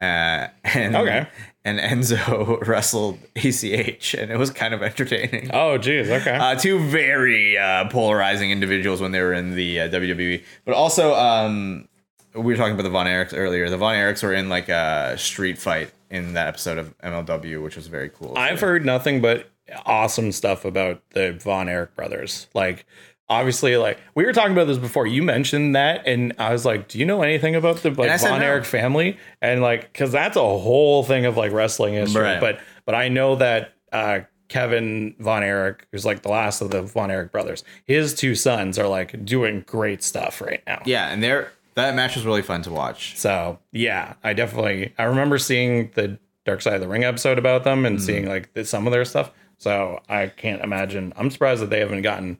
[0.00, 1.26] Uh, and Okay.
[1.66, 5.50] And Enzo wrestled ACH, and it was kind of entertaining.
[5.52, 6.08] Oh, geez.
[6.08, 6.36] Okay.
[6.36, 11.12] Uh, two very uh, polarizing individuals when they were in the uh, WWE, but also
[11.14, 11.88] um,
[12.34, 13.68] we were talking about the Von Erichs earlier.
[13.68, 17.74] The Von Erichs were in like a street fight in that episode of MLW, which
[17.74, 18.38] was very cool.
[18.38, 19.50] I've heard nothing but
[19.84, 22.46] awesome stuff about the Von Erich brothers.
[22.54, 22.86] Like,
[23.28, 25.06] obviously, like we were talking about this before.
[25.06, 28.40] You mentioned that, and I was like, "Do you know anything about the like Von
[28.40, 28.46] no.
[28.46, 32.22] Erich family?" And like, because that's a whole thing of like wrestling history.
[32.22, 32.40] Right.
[32.40, 36.82] But but I know that uh, Kevin Von Erich, who's like the last of the
[36.82, 40.82] Von Erich brothers, his two sons are like doing great stuff right now.
[40.84, 43.16] yeah, and they're that match was really fun to watch.
[43.16, 47.64] So yeah, I definitely I remember seeing the Dark Side of the Ring episode about
[47.64, 49.32] them and seeing like the, some of their stuff.
[49.58, 51.12] So I can't imagine.
[51.16, 52.38] I'm surprised that they haven't gotten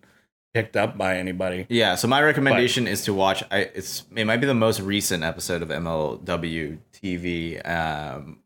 [0.57, 1.67] picked up by anybody.
[1.69, 3.43] Yeah, so my recommendation is to watch.
[3.51, 7.69] I it's it might be the most recent episode of MLW TV.
[7.69, 8.39] Um,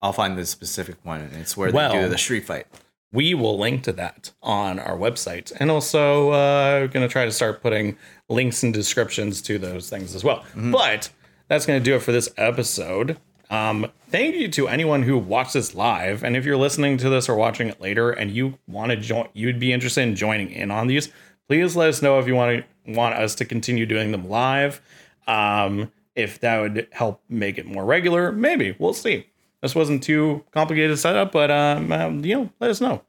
[0.00, 2.66] I'll find the specific one, and it's where Well- they do the street fight.
[3.12, 7.32] We will link to that on our website, and also uh, going to try to
[7.32, 7.96] start putting
[8.28, 10.44] links and descriptions to those things as well.
[10.54, 11.10] But
[11.48, 13.16] that's going to do it for this episode.
[13.50, 17.28] Um, thank you to anyone who watched this live, and if you're listening to this
[17.28, 20.70] or watching it later, and you want to join, you'd be interested in joining in
[20.70, 21.10] on these.
[21.50, 24.80] Please let us know if you want to want us to continue doing them live.
[25.26, 29.26] Um, if that would help make it more regular, maybe we'll see.
[29.60, 33.02] This wasn't too complicated setup, but um, um, you know, let us know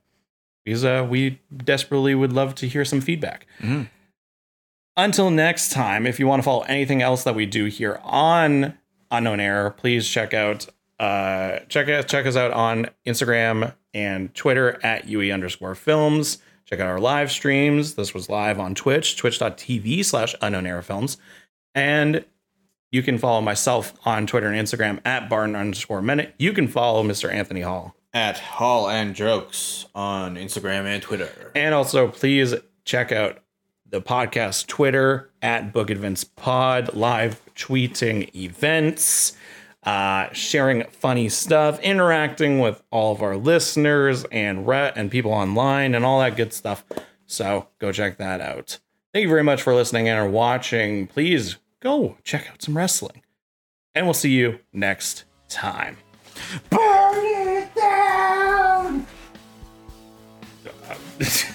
[0.66, 3.46] because uh, we desperately would love to hear some feedback.
[3.60, 3.90] Mhm.
[4.98, 8.76] until next time, if you want to follow anything else that we do here on
[9.12, 10.66] Unknown Error, please check out
[11.00, 16.40] uh check out check us out on Instagram and Twitter at UE underscore films.
[16.72, 17.96] Check out our live streams.
[17.96, 21.18] This was live on Twitch, twitch.tv slash unknown error films.
[21.76, 22.24] And
[22.92, 26.34] you can follow myself on Twitter and Instagram at Barton underscore minute.
[26.38, 27.30] You can follow Mr.
[27.30, 27.94] Anthony Hall.
[28.14, 31.52] At Hall and Jokes on Instagram and Twitter.
[31.56, 32.56] And also, please
[32.86, 33.40] check out
[33.86, 39.36] the podcast Twitter at Book Events Pod, live tweeting events,
[39.84, 45.96] uh, sharing funny stuff, interacting with all of our listeners and re- and people online
[45.96, 46.84] and all that good stuff.
[47.26, 48.80] So go check that out.
[49.14, 51.08] Thank you very much for listening and or watching.
[51.08, 53.24] Please go check out some wrestling.
[53.94, 55.98] And we'll see you next time.
[56.70, 59.06] Burn it down!
[61.18, 61.46] this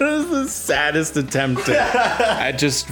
[0.00, 2.88] is the saddest attempt at, at just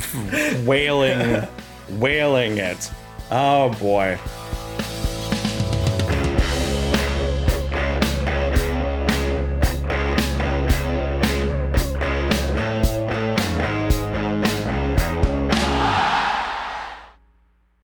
[0.64, 1.46] wailing,
[1.90, 2.90] wailing it.
[3.30, 4.18] Oh boy.